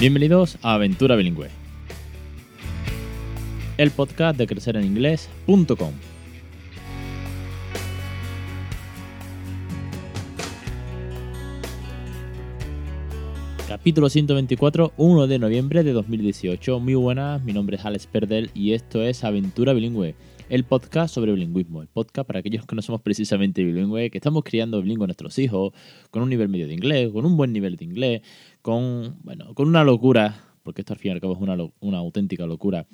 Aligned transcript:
Bienvenidos 0.00 0.58
a 0.62 0.74
Aventura 0.74 1.14
Bilingüe, 1.14 1.50
el 3.78 3.92
podcast 3.92 4.36
de 4.36 4.48
crecereninglés.com. 4.48 5.92
Capítulo 13.68 14.08
124, 14.10 14.94
1 14.96 15.26
de 15.28 15.38
noviembre 15.38 15.84
de 15.84 15.92
2018. 15.92 16.80
Muy 16.80 16.96
buenas, 16.96 17.44
mi 17.44 17.52
nombre 17.52 17.76
es 17.76 17.84
Alex 17.84 18.08
Perdel 18.08 18.50
y 18.52 18.72
esto 18.72 19.00
es 19.00 19.22
Aventura 19.22 19.74
Bilingüe, 19.74 20.16
el 20.48 20.64
podcast 20.64 21.14
sobre 21.14 21.32
bilingüismo. 21.32 21.82
El 21.82 21.88
podcast 21.88 22.26
para 22.26 22.40
aquellos 22.40 22.66
que 22.66 22.76
no 22.76 22.82
somos 22.82 23.00
precisamente 23.00 23.64
bilingües, 23.64 24.10
que 24.10 24.18
estamos 24.18 24.44
criando 24.44 24.80
bilingüe 24.82 25.04
a 25.04 25.06
nuestros 25.08 25.38
hijos, 25.38 25.72
con 26.10 26.22
un 26.22 26.28
nivel 26.28 26.48
medio 26.48 26.66
de 26.66 26.74
inglés, 26.74 27.10
con 27.12 27.24
un 27.24 27.36
buen 27.36 27.52
nivel 27.52 27.76
de 27.76 27.84
inglés, 27.84 28.22
con, 28.62 29.18
bueno, 29.22 29.54
con 29.54 29.68
una 29.68 29.84
locura, 29.84 30.34
porque 30.62 30.82
esto 30.82 30.92
al 30.92 30.98
fin 30.98 31.12
y 31.12 31.14
al 31.14 31.20
cabo 31.20 31.34
es 31.34 31.40
una, 31.40 31.56
una 31.80 31.98
auténtica 31.98 32.46
locura, 32.46 32.86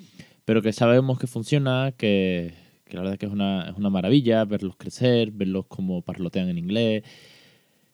pero 0.45 0.61
que 0.61 0.73
sabemos 0.73 1.19
que 1.19 1.27
funciona, 1.27 1.93
que, 1.97 2.53
la 2.91 2.99
verdad 3.01 3.13
es 3.13 3.19
que 3.19 3.25
es 3.25 3.31
una, 3.31 3.69
es 3.69 3.77
una 3.77 3.89
maravilla 3.89 4.45
verlos 4.45 4.75
crecer, 4.77 5.31
verlos 5.31 5.65
como 5.67 6.01
parlotean 6.01 6.49
en 6.49 6.57
inglés. 6.57 7.03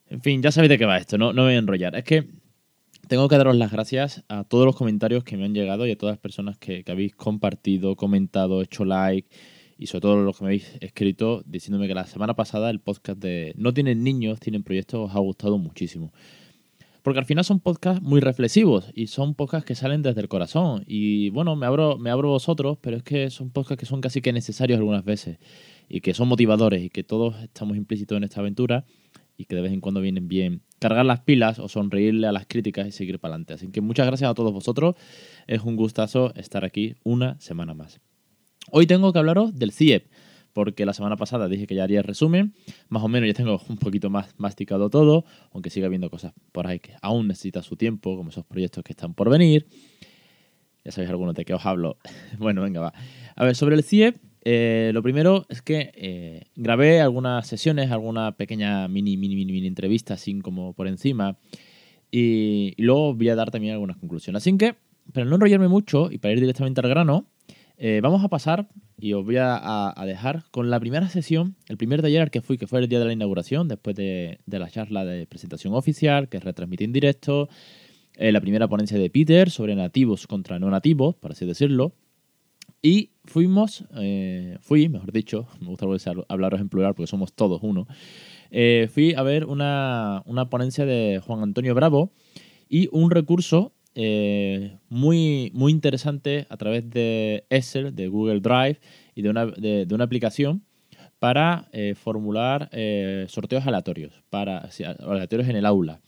En 0.10 0.22
fin, 0.22 0.42
ya 0.42 0.52
sabéis 0.52 0.70
de 0.70 0.78
qué 0.78 0.86
va 0.86 0.98
esto, 0.98 1.18
no, 1.18 1.34
no 1.34 1.44
me 1.44 1.50
voy 1.50 1.56
a 1.56 1.60
enrollar. 1.60 1.96
Es 1.96 2.04
que 2.04 2.28
tengo 3.08 3.30
que 3.30 3.38
daros 3.38 3.56
las 3.56 3.72
gracias 3.72 4.24
a 4.28 4.44
todos 4.44 4.66
los 4.66 4.76
comentarios 4.76 5.24
que 5.24 5.38
me 5.38 5.46
han 5.46 5.54
llegado 5.54 5.88
y 5.88 5.92
a 5.92 5.98
todas 5.98 6.14
las 6.14 6.20
personas 6.20 6.58
que, 6.58 6.84
habéis 6.88 7.16
compartido, 7.16 7.96
comentado, 7.96 8.62
hecho 8.62 8.84
like 8.84 9.30
y 9.78 9.88
sobre 9.88 10.02
todo 10.02 10.24
los 10.24 10.38
que 10.38 10.44
me 10.44 10.50
habéis 10.50 10.78
escrito 10.82 11.44
diciéndome 11.46 11.88
que 11.88 11.94
la 11.94 12.06
semana 12.06 12.36
pasada 12.36 12.70
el 12.70 12.80
podcast 12.80 13.20
de 13.20 13.54
No 13.58 13.74
tienen 13.74 14.04
niños, 14.04 14.40
tienen 14.40 14.64
proyectos 14.64 15.10
os 15.10 15.16
ha 15.16 15.20
gustado 15.20 15.58
muchísimo. 15.58 16.12
Porque 17.04 17.20
al 17.20 17.26
final 17.26 17.46
son 17.46 17.62
podcasts 17.62 18.02
muy 18.02 18.20
reflexivos 18.20 18.92
y 18.94 19.08
son 19.08 19.34
podcasts 19.34 19.66
que 19.66 19.76
salen 19.76 20.02
desde 20.02 20.20
el 20.20 20.28
corazón. 20.28 20.84
Y 20.88 21.30
bueno, 21.30 21.56
me 21.56 21.66
abro, 21.66 21.98
me 21.98 22.10
abro 22.10 22.30
vosotros, 22.30 22.80
pero 22.82 22.98
es 22.98 23.04
que 23.04 23.30
son 23.30 23.50
podcasts 23.50 23.80
que 23.80 23.86
son 23.86 24.02
casi 24.02 24.22
que 24.22 24.34
necesarios 24.34 24.78
algunas 24.78 25.06
veces 25.06 25.38
y 25.88 26.02
que 26.02 26.14
son 26.14 26.28
motivadores 26.28 26.84
y 26.84 26.90
que 26.90 27.06
todos 27.06 27.42
estamos 27.42 27.78
implícitos 27.78 28.18
en 28.18 28.26
esta 28.26 28.42
aventura 28.42 28.84
y 29.38 29.46
que 29.46 29.56
de 29.56 29.62
vez 29.62 29.72
en 29.72 29.80
cuando 29.80 30.02
vienen 30.02 30.28
bien 30.28 30.64
cargar 30.80 31.06
las 31.06 31.22
pilas 31.22 31.60
o 31.60 31.70
sonreírle 31.70 32.28
a 32.28 32.32
las 32.32 32.46
críticas 32.46 32.88
y 32.88 32.92
seguir 32.92 33.20
para 33.20 33.36
adelante. 33.36 33.54
Así 33.54 33.70
que 33.70 33.80
muchas 33.80 34.08
gracias 34.08 34.30
a 34.30 34.34
todos 34.34 34.52
vosotros. 34.52 34.96
Es 35.48 35.62
un 35.62 35.76
gustazo 35.78 36.34
estar 36.36 36.66
aquí 36.66 36.96
una 37.04 37.40
semana 37.40 37.74
más. 37.74 38.02
Hoy 38.70 38.86
tengo 38.86 39.14
que 39.14 39.20
hablaros 39.20 39.58
del 39.58 39.72
CIEP, 39.72 40.08
porque 40.52 40.86
la 40.86 40.94
semana 40.94 41.16
pasada 41.16 41.48
dije 41.48 41.68
que 41.68 41.76
ya 41.76 41.84
haría 41.84 42.00
el 42.00 42.04
resumen. 42.04 42.54
Más 42.90 43.02
o 43.04 43.08
menos 43.08 43.28
ya 43.28 43.34
tengo 43.34 43.62
un 43.70 43.78
poquito 43.78 44.10
más 44.10 44.34
masticado 44.38 44.90
todo, 44.90 45.24
aunque 45.54 45.70
siga 45.70 45.88
habiendo 45.88 46.10
cosas 46.10 46.34
por 46.52 46.68
ahí 46.68 46.80
que 46.80 46.94
aún 47.02 47.28
necesitan 47.28 47.64
su 47.64 47.78
tiempo, 47.78 48.18
como 48.18 48.30
esos 48.30 48.46
proyectos 48.46 48.84
que 48.84 48.92
están 48.92 49.14
por 49.14 49.30
venir. 49.30 49.68
Ya 50.84 50.92
sabéis 50.92 51.10
algunos 51.12 51.36
de 51.36 51.46
qué 51.46 51.54
os 51.54 51.66
hablo. 51.66 51.98
bueno, 52.40 52.62
venga, 52.62 52.82
va. 52.82 52.94
A 53.36 53.46
ver, 53.46 53.56
sobre 53.56 53.76
el 53.76 53.84
CIEP, 53.84 54.18
eh, 54.44 54.92
lo 54.94 55.02
primero 55.02 55.46
es 55.48 55.62
que 55.62 55.92
eh, 55.94 56.48
grabé 56.56 57.02
algunas 57.02 57.48
sesiones, 57.48 57.92
alguna 57.92 58.34
pequeña 58.34 58.88
mini, 58.88 59.16
mini, 59.16 59.36
mini, 59.36 59.54
mini 59.54 59.68
entrevista, 59.68 60.16
así 60.16 60.40
como 60.40 60.74
por 60.74 60.88
encima. 60.88 61.38
Y, 62.12 62.74
y, 62.78 62.84
luego 62.84 63.14
voy 63.14 63.30
a 63.30 63.36
dar 63.36 63.52
también 63.52 63.74
algunas 63.74 63.98
conclusiones. 63.98 64.42
Así 64.42 64.58
que, 64.58 64.76
para 65.14 65.26
no 65.26 65.36
enrollarme 65.36 65.68
mucho 65.68 66.10
y 66.12 66.18
para 66.18 66.34
ir 66.34 66.40
directamente 66.40 66.82
al 66.82 66.90
grano, 66.90 67.28
eh, 67.78 68.00
vamos 68.02 68.24
a 68.24 68.28
pasar 68.28 68.70
y 69.00 69.14
os 69.14 69.24
voy 69.24 69.36
a, 69.40 69.94
dejar 70.06 70.46
con 70.52 70.70
la 70.70 70.80
primera 70.80 71.08
sesión, 71.10 71.56
el 71.68 71.78
primer 71.78 72.02
taller 72.02 72.24
al 72.24 72.32
que 72.32 72.42
fui, 72.42 72.58
que 72.58 72.68
fue 72.68 72.80
el 72.80 72.88
día 72.88 73.00
de 73.00 73.06
la 73.06 73.14
inauguración, 73.14 73.68
después 73.68 73.96
de, 73.96 74.40
de 74.46 74.60
la 74.60 74.70
charla 74.70 75.06
de 75.06 75.28
presentación 75.28 75.74
oficial, 75.76 76.30
que 76.30 76.40
retransmití 76.40 76.84
en 76.84 76.94
directo. 76.94 77.50
Eh, 78.20 78.32
la 78.32 78.42
primera 78.42 78.68
ponencia 78.68 78.98
de 78.98 79.12
Peter 79.12 79.52
sobre 79.52 79.76
nativos 79.76 80.26
contra 80.26 80.58
no 80.58 80.72
nativos, 80.72 81.16
por 81.16 81.32
así 81.32 81.46
decirlo. 81.46 81.94
Y 82.82 83.12
fuimos, 83.26 83.86
eh, 83.96 84.58
fui, 84.60 84.90
mejor 84.90 85.12
dicho, 85.12 85.48
me 85.62 85.68
gusta 85.68 85.86
hablaros 86.28 86.60
en 86.60 86.70
plural 86.70 86.96
porque 86.96 87.08
somos 87.08 87.34
todos 87.34 87.60
uno, 87.62 87.88
eh, 88.50 88.90
fui 88.92 89.14
a 89.14 89.22
ver 89.22 89.46
una, 89.46 90.24
una, 90.26 90.50
ponencia 90.50 90.86
de 90.86 91.22
Juan 91.24 91.44
Antonio 91.44 91.76
Bravo 91.76 92.12
y 92.70 92.90
un 92.92 93.12
recurso 93.12 93.74
eh, 94.00 94.78
muy, 94.90 95.52
muy 95.56 95.72
interesante 95.72 96.46
a 96.50 96.58
través 96.58 96.88
de 96.90 97.46
Excel, 97.50 97.96
de 97.96 98.08
Google 98.08 98.42
Drive 98.42 98.80
y 99.16 99.24
de 99.24 99.30
una, 99.30 99.48
de 99.48 99.88
una 99.92 100.04
aplicación 100.04 100.64
para 101.20 101.68
eh, 101.72 101.96
formular 101.96 102.70
eh, 102.72 103.26
sorteos 103.30 103.66
aleatorios, 103.66 104.24
para, 104.30 104.70
aleatorios 105.00 105.50
en 105.50 105.56
el 105.56 105.66
aula, 105.66 106.00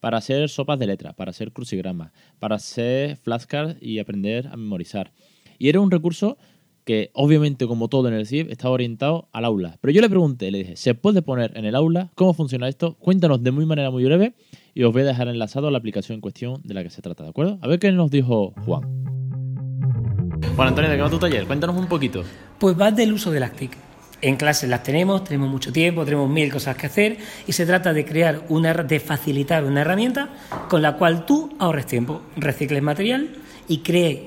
para 0.00 0.18
hacer 0.18 0.48
sopas 0.48 0.78
de 0.78 0.86
letras, 0.86 1.14
para 1.14 1.30
hacer 1.30 1.52
crucigramas, 1.52 2.12
para 2.38 2.56
hacer 2.56 3.16
flashcards 3.16 3.76
y 3.80 3.98
aprender 3.98 4.48
a 4.48 4.56
memorizar. 4.56 5.12
Y 5.58 5.68
era 5.68 5.80
un 5.80 5.90
recurso 5.90 6.38
que 6.84 7.10
obviamente 7.14 7.66
como 7.66 7.88
todo 7.88 8.08
en 8.08 8.14
el 8.14 8.26
CIEP 8.26 8.50
estaba 8.50 8.74
orientado 8.74 9.28
al 9.32 9.44
aula. 9.44 9.78
Pero 9.80 9.92
yo 9.92 10.00
le 10.00 10.08
pregunté, 10.08 10.50
le 10.50 10.58
dije, 10.58 10.76
¿se 10.76 10.94
puede 10.94 11.22
poner 11.22 11.56
en 11.56 11.64
el 11.64 11.74
aula? 11.74 12.10
¿Cómo 12.14 12.34
funciona 12.34 12.68
esto? 12.68 12.96
Cuéntanos 12.98 13.42
de 13.42 13.50
muy 13.50 13.66
manera 13.66 13.90
muy 13.90 14.04
breve 14.04 14.34
y 14.74 14.82
os 14.82 14.92
voy 14.92 15.02
a 15.02 15.06
dejar 15.06 15.28
enlazado 15.28 15.68
a 15.68 15.70
la 15.70 15.78
aplicación 15.78 16.16
en 16.16 16.20
cuestión 16.20 16.60
de 16.64 16.74
la 16.74 16.82
que 16.82 16.90
se 16.90 17.02
trata, 17.02 17.24
¿de 17.24 17.30
acuerdo? 17.30 17.58
A 17.62 17.68
ver 17.68 17.78
qué 17.78 17.92
nos 17.92 18.10
dijo 18.10 18.54
Juan. 18.64 18.82
Bueno, 20.56 20.70
Antonio, 20.70 20.90
¿de 20.90 20.96
qué 20.96 21.02
va 21.02 21.10
tu 21.10 21.18
taller? 21.18 21.46
Cuéntanos 21.46 21.76
un 21.76 21.86
poquito. 21.86 22.22
Pues 22.58 22.78
va 22.78 22.90
del 22.90 23.12
uso 23.12 23.30
de 23.30 23.40
las 23.40 23.52
TIC. 23.52 23.76
En 24.22 24.36
clases 24.36 24.68
las 24.68 24.82
tenemos, 24.82 25.24
tenemos 25.24 25.48
mucho 25.48 25.72
tiempo, 25.72 26.04
tenemos 26.04 26.28
mil 26.28 26.52
cosas 26.52 26.76
que 26.76 26.86
hacer 26.86 27.16
y 27.46 27.52
se 27.52 27.64
trata 27.64 27.94
de 27.94 28.04
crear 28.04 28.44
una, 28.50 28.74
de 28.74 29.00
facilitar 29.00 29.64
una 29.64 29.80
herramienta 29.80 30.28
con 30.68 30.82
la 30.82 30.96
cual 30.96 31.24
tú 31.24 31.54
ahorres 31.58 31.86
tiempo, 31.86 32.20
recicles 32.36 32.82
material 32.82 33.30
y 33.66 33.78
crees 33.78 34.18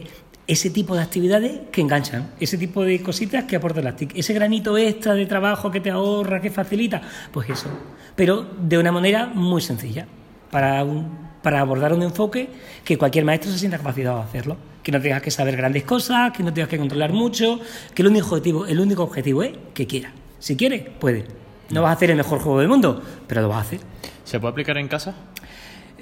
ese 0.48 0.70
tipo 0.70 0.96
de 0.96 1.02
actividades 1.02 1.60
que 1.72 1.82
enganchan, 1.82 2.32
ese 2.40 2.58
tipo 2.58 2.84
de 2.84 3.02
cositas 3.02 3.46
que 3.46 3.56
aportan 3.56 3.86
las 3.86 3.96
TIC, 3.96 4.18
ese 4.18 4.34
granito 4.34 4.78
extra 4.78 5.14
de 5.14 5.26
trabajo 5.26 5.72
que 5.72 5.80
te 5.80 5.90
ahorra, 5.90 6.42
que 6.42 6.50
facilita, 6.50 7.02
pues 7.32 7.50
eso, 7.50 7.70
pero 8.16 8.46
de 8.60 8.78
una 8.78 8.92
manera 8.92 9.28
muy 9.28 9.62
sencilla, 9.62 10.06
para, 10.52 10.84
un, 10.84 11.18
para 11.42 11.62
abordar 11.62 11.94
un 11.94 12.04
enfoque 12.04 12.50
que 12.84 12.98
cualquier 12.98 13.26
maestro 13.26 13.52
se 13.52 13.58
sienta 13.58 13.78
capacitado 13.78 14.18
de 14.18 14.24
hacerlo, 14.24 14.58
que 14.84 14.92
no 14.92 15.02
tengas 15.02 15.22
que 15.22 15.32
saber 15.32 15.56
grandes 15.56 15.84
cosas, 15.84 16.32
que 16.32 16.44
no 16.44 16.54
tengas 16.54 16.70
que 16.70 16.78
controlar 16.78 17.12
mucho, 17.12 17.60
que 17.96 18.02
el 18.02 18.10
único 18.10 18.28
objetivo, 18.28 18.66
el 18.68 18.80
único 18.80 19.04
objetivo 19.04 19.44
es 19.44 19.54
que 19.74 19.88
quiera. 19.88 20.12
Si 20.40 20.56
quiere, 20.58 20.92
puede. 21.00 21.26
No 21.70 21.82
vas 21.82 21.92
a 21.92 21.94
hacer 21.94 22.12
el 22.12 22.18
mejor 22.18 22.40
juego 22.40 22.60
del 22.60 22.68
mundo, 22.68 23.02
pero 23.28 23.42
lo 23.42 23.48
vas 23.48 23.60
a 23.60 23.62
hacer. 23.62 23.80
¿Se 24.26 24.40
puede 24.40 24.52
aplicar 24.52 24.78
en 24.78 24.88
casa? 24.88 25.16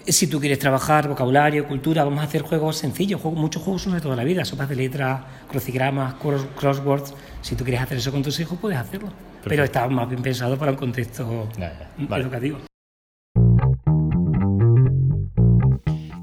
Si 0.08 0.26
tú 0.26 0.40
quieres 0.40 0.58
trabajar 0.58 1.08
vocabulario, 1.08 1.68
cultura, 1.68 2.04
vamos 2.04 2.22
a 2.22 2.24
hacer 2.24 2.42
juegos 2.42 2.78
sencillos, 2.78 3.22
juegos, 3.22 3.40
muchos 3.40 3.62
juegos 3.62 3.84
son 3.84 3.94
de 3.94 4.02
toda 4.02 4.16
la 4.16 4.24
vida, 4.24 4.44
sopas 4.46 4.68
de 4.68 4.76
letras, 4.76 5.22
crucigramas, 5.48 6.16
crosswords. 6.16 7.14
Si 7.42 7.56
tú 7.56 7.64
quieres 7.64 7.82
hacer 7.82 8.00
eso 8.00 8.12
con 8.12 8.24
tus 8.24 8.40
hijos, 8.40 8.58
puedes 8.60 8.80
hacerlo. 8.80 9.10
Perfecto. 9.10 9.50
Pero 9.50 9.64
está 9.64 9.88
más 9.88 10.10
bien 10.10 10.24
pensado 10.24 10.58
para 10.58 10.72
un 10.72 10.78
contexto 10.78 11.48
ya, 11.56 11.72
ya. 11.78 11.92
Vale. 12.08 12.24
educativo. 12.24 12.58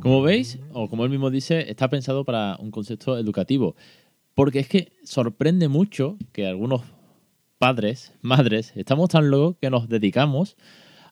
Como 0.02 0.22
veis, 0.22 0.58
o 0.72 0.88
como 0.88 1.04
él 1.04 1.10
mismo 1.10 1.30
dice, 1.30 1.70
está 1.70 1.88
pensado 1.88 2.24
para 2.24 2.56
un 2.58 2.72
concepto 2.72 3.16
educativo. 3.16 3.76
Porque 4.34 4.58
es 4.58 4.68
que 4.68 4.92
sorprende 5.04 5.68
mucho 5.68 6.16
que 6.32 6.48
algunos 6.48 6.82
padres, 7.58 8.12
madres, 8.22 8.72
estamos 8.74 9.10
tan 9.10 9.30
locos 9.30 9.56
que 9.60 9.70
nos 9.70 9.88
dedicamos 9.88 10.56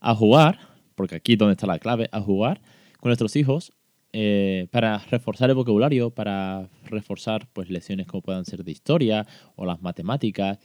a 0.01 0.15
jugar 0.17 0.66
porque 0.97 1.15
aquí 1.15 1.35
es 1.35 1.39
donde 1.39 1.53
está 1.53 1.69
la 1.69 1.79
clave, 1.79 2.09
a 2.11 2.21
jugar 2.21 2.61
con 2.99 3.11
nuestros 3.11 3.37
hijos 3.37 3.73
eh, 4.13 4.67
para 4.71 4.99
reforzar 4.99 5.51
el 5.51 5.57
vocabulario, 5.57 6.11
para 6.11 6.69
reforzar 6.87 7.49
pues 7.53 7.71
lecciones 7.71 8.07
como 8.07 8.23
puedan 8.23 8.45
ser 8.45 8.65
de 8.65 8.73
historia 8.73 9.27
o 9.55 9.67
las 9.67 9.83
matemáticas 9.83 10.59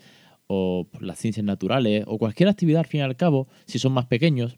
o 0.48 0.88
las 1.00 1.20
ciencias 1.20 1.46
naturales 1.46 2.04
o 2.08 2.18
cualquier 2.18 2.50
actividad 2.50 2.80
al 2.80 2.88
fin 2.88 3.02
y 3.02 3.04
al 3.04 3.16
cabo, 3.16 3.48
si 3.66 3.78
son 3.78 3.94
más 3.94 4.06
pequeños, 4.06 4.58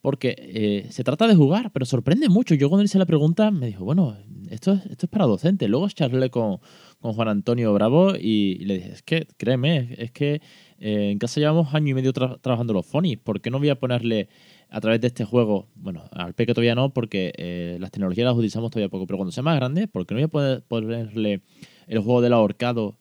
porque 0.00 0.34
eh, 0.38 0.86
se 0.90 1.04
trata 1.04 1.26
de 1.28 1.34
jugar, 1.34 1.72
pero 1.72 1.84
sorprende 1.84 2.28
mucho. 2.28 2.54
Yo 2.54 2.68
cuando 2.68 2.84
hice 2.84 2.98
la 2.98 3.06
pregunta 3.06 3.50
me 3.50 3.66
dijo, 3.66 3.84
bueno, 3.84 4.16
esto 4.48 4.72
es, 4.72 4.86
esto 4.86 5.06
es 5.06 5.10
para 5.10 5.26
docentes. 5.26 5.68
Luego 5.68 5.88
charlé 5.88 6.30
con, 6.30 6.58
con 7.00 7.12
Juan 7.12 7.28
Antonio 7.28 7.72
Bravo 7.74 8.14
y, 8.16 8.64
le 8.64 8.74
dije, 8.74 8.92
es 8.92 9.02
que, 9.02 9.26
créeme, 9.36 9.94
es 9.98 10.10
que 10.10 10.40
eh, 10.78 11.10
en 11.10 11.18
casa 11.18 11.40
llevamos 11.40 11.74
año 11.74 11.90
y 11.90 11.94
medio 11.94 12.12
tra 12.12 12.38
trabajando 12.38 12.72
los 12.72 12.86
phonies, 12.86 13.18
¿por 13.18 13.40
qué 13.40 13.50
no 13.50 13.58
voy 13.58 13.68
a 13.68 13.78
ponerle 13.78 14.28
a 14.70 14.80
través 14.80 15.00
de 15.00 15.08
este 15.08 15.24
juego, 15.24 15.68
bueno, 15.74 16.04
al 16.12 16.34
peque 16.34 16.54
todavía 16.54 16.74
no, 16.74 16.94
porque 16.94 17.32
eh, 17.36 17.76
las 17.80 17.90
tecnologías 17.90 18.24
las 18.24 18.34
utilizamos 18.34 18.70
todavía 18.70 18.88
poco, 18.88 19.06
pero 19.06 19.16
cuando 19.18 19.32
sea 19.32 19.42
más 19.42 19.56
grande, 19.56 19.88
¿por 19.88 20.06
qué 20.06 20.14
no 20.14 20.18
voy 20.18 20.24
a 20.24 20.28
poder 20.28 20.62
ponerle 20.62 21.42
el 21.88 21.98
juego 21.98 22.20
del 22.20 22.32
ahorcado 22.32 22.96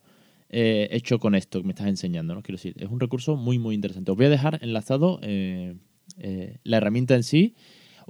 eh, 0.50 0.90
hecho 0.92 1.20
con 1.20 1.36
esto 1.36 1.62
que 1.62 1.68
me 1.68 1.74
estás 1.74 1.88
enseñando? 1.88 2.34
¿no? 2.34 2.42
Quiero 2.42 2.58
decir, 2.58 2.74
es 2.78 2.90
un 2.90 3.00
recurso 3.00 3.36
muy, 3.36 3.60
muy 3.60 3.76
interesante. 3.76 4.12
Os 4.12 4.18
voy 4.18 4.26
a 4.26 4.30
dejar 4.30 4.60
enlazado 4.64 5.20
eh, 5.22 5.76
eh 6.18 6.58
la 6.64 6.78
herramienta 6.78 7.16
en 7.16 7.24
sí. 7.24 7.56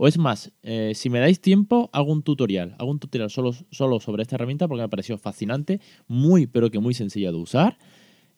O 0.02 0.08
es 0.08 0.18
más, 0.18 0.54
si 0.94 1.10
me 1.10 1.20
dais 1.20 1.42
tiempo, 1.42 1.90
hago 1.92 2.14
un 2.14 2.24
tutorial. 2.24 2.74
Hago 2.80 2.90
un 2.90 3.00
tutorial 3.00 3.30
solo, 3.30 3.52
solo 3.70 4.00
sobre 4.00 4.22
esta 4.22 4.36
herramienta 4.36 4.66
porque 4.70 4.80
me 4.80 4.86
ha 4.86 4.88
parecido 4.88 5.18
fascinante, 5.18 5.82
muy, 6.08 6.48
pero 6.48 6.72
que 6.72 6.80
muy 6.80 6.94
sencilla 6.94 7.32
de 7.32 7.38
usar. 7.38 7.78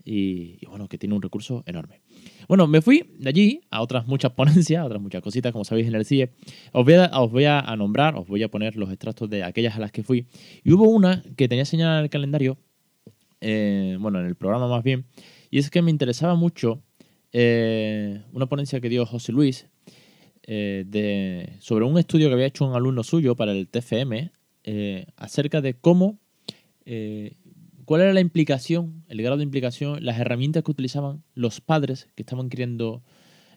Y, 0.04 0.66
bueno, 0.66 0.88
que 0.88 0.98
tiene 0.98 1.16
un 1.16 1.22
recurso 1.22 1.64
enorme. 1.66 2.02
Bueno, 2.48 2.68
me 2.68 2.82
fui 2.82 3.06
de 3.18 3.30
allí 3.30 3.62
a 3.70 3.82
otras 3.82 4.08
muchas 4.08 4.32
ponencias, 4.36 4.86
otras 4.86 5.02
muchas 5.02 5.22
cositas, 5.22 5.52
como 5.52 5.64
sabéis 5.64 5.88
en 5.88 5.96
el 5.96 6.06
CIE. 6.06 6.32
Os 6.72 6.86
voy, 6.86 7.46
a, 7.46 7.76
nombrar, 7.78 8.16
os 8.16 8.28
voy 8.28 8.44
a 8.44 8.50
poner 8.50 8.76
los 8.76 8.90
extractos 8.90 9.30
de 9.30 9.44
aquellas 9.44 9.76
a 9.76 9.80
las 9.80 9.92
que 9.92 10.04
fui. 10.04 10.28
Y 10.64 10.72
hubo 10.74 10.90
una 10.90 11.24
que 11.36 11.48
tenía 11.48 11.66
señalada 11.66 12.00
en 12.00 12.04
el 12.06 12.10
calendario, 12.10 12.58
eh, 13.42 13.98
bueno, 14.00 14.20
en 14.20 14.26
el 14.26 14.36
programa 14.36 14.68
más 14.68 14.84
bien, 14.84 15.06
y 15.50 15.60
es 15.60 15.70
que 15.70 15.82
me 15.82 15.92
interesaba 15.92 16.36
mucho 16.36 16.82
eh, 17.34 18.22
una 18.34 18.48
ponencia 18.48 18.80
que 18.80 18.90
dio 18.90 19.06
José 19.06 19.32
Luis 19.32 19.68
eh, 20.44 20.84
de, 20.88 21.54
sobre 21.60 21.86
un 21.86 21.98
estudio 21.98 22.28
que 22.28 22.34
había 22.34 22.48
hecho 22.48 22.66
un 22.66 22.76
alumno 22.76 23.04
suyo 23.04 23.36
para 23.36 23.52
el 23.52 23.68
TFM 23.68 24.32
acerca 25.18 25.60
de 25.60 25.74
cómo 25.74 26.20
¿Cuál 27.86 28.02
era 28.02 28.14
la 28.14 28.20
implicación, 28.20 29.04
el 29.08 29.22
grado 29.22 29.38
de 29.38 29.44
implicación, 29.44 30.04
las 30.04 30.20
herramientas 30.20 30.64
que 30.64 30.72
utilizaban 30.72 31.24
los 31.34 31.62
padres 31.62 32.08
que 32.16 32.24
estaban 32.24 32.50
criando, 32.50 33.04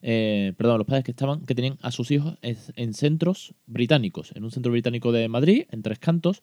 eh, 0.03 0.53
perdón, 0.57 0.79
los 0.79 0.87
padres 0.87 1.05
que 1.05 1.11
estaban, 1.11 1.45
que 1.45 1.55
tenían 1.55 1.79
a 1.83 1.91
sus 1.91 2.11
hijos 2.11 2.39
en, 2.43 2.95
centros 2.95 3.55
británicos, 3.67 4.33
en 4.35 4.45
un 4.45 4.51
centro 4.51 4.73
británico 4.73 5.13
de 5.13 5.29
Madrid, 5.29 5.65
en 5.71 5.83
Tres 5.83 5.99
Cantos. 5.99 6.43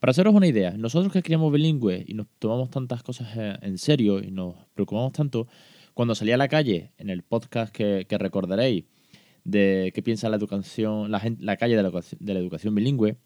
Para 0.00 0.12
haceros 0.12 0.34
una 0.34 0.46
idea, 0.46 0.76
nosotros 0.76 1.12
que 1.12 1.22
criamos 1.22 1.52
bilingües 1.52 2.04
y 2.08 2.14
nos 2.14 2.26
tomamos 2.38 2.70
tantas 2.70 3.02
cosas 3.02 3.28
eh, 3.36 3.56
en 3.62 3.78
serio 3.78 4.20
y 4.22 4.30
nos 4.30 4.54
preocupamos 4.74 5.12
tanto, 5.12 5.48
cuando 5.94 6.14
salí 6.14 6.30
a 6.32 6.36
la 6.36 6.48
calle, 6.48 6.92
en 6.98 7.10
el 7.10 7.22
podcast 7.22 7.74
que, 7.74 8.06
recordaréis, 8.08 8.84
de 9.44 9.90
qué 9.94 10.02
piensa 10.02 10.28
la 10.28 10.36
educación, 10.36 11.10
la, 11.10 11.20
la 11.40 11.56
calle 11.56 11.76
de 11.76 12.32
la 12.32 12.38
educación 12.38 12.74
bilingüe, 12.74 13.16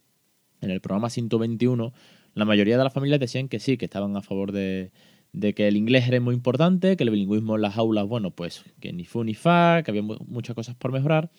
en 0.63 0.71
el 0.71 0.81
programa 0.81 1.11
121, 1.11 1.93
la 2.35 2.45
mayoría 2.45 2.79
de 2.79 2.85
las 2.85 2.93
familias 2.93 3.21
decían 3.21 3.49
que 3.49 3.59
sí, 3.59 3.77
que 3.77 3.85
estaban 3.85 4.17
a 4.17 4.23
favor 4.23 4.53
de, 4.53 4.91
que 5.33 5.69
el 5.69 5.77
inglés 5.77 6.09
era 6.09 6.21
muy 6.21 6.35
importante, 6.35 6.97
que 6.97 7.05
el 7.05 7.11
bilingüismo 7.11 7.57
en 7.57 7.63
las 7.63 7.77
aulas, 7.77 8.07
bueno, 8.07 8.31
pues 8.31 8.65
que 8.81 8.93
ni 8.93 9.05
fu 9.05 9.25
ni 9.25 9.35
fa, 9.35 9.83
que 9.83 9.91
había 9.91 10.03
muchas 10.03 10.55
cosas 10.55 10.75
por 10.75 10.93
mejorar. 10.93 11.31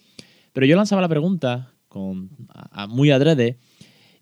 Pero 0.54 0.66
yo 0.66 0.76
lanzaba 0.76 1.02
la 1.02 1.10
pregunta 1.10 1.74
con, 1.88 2.30
a, 2.50 2.88
muy 2.88 3.12
adrede 3.12 3.58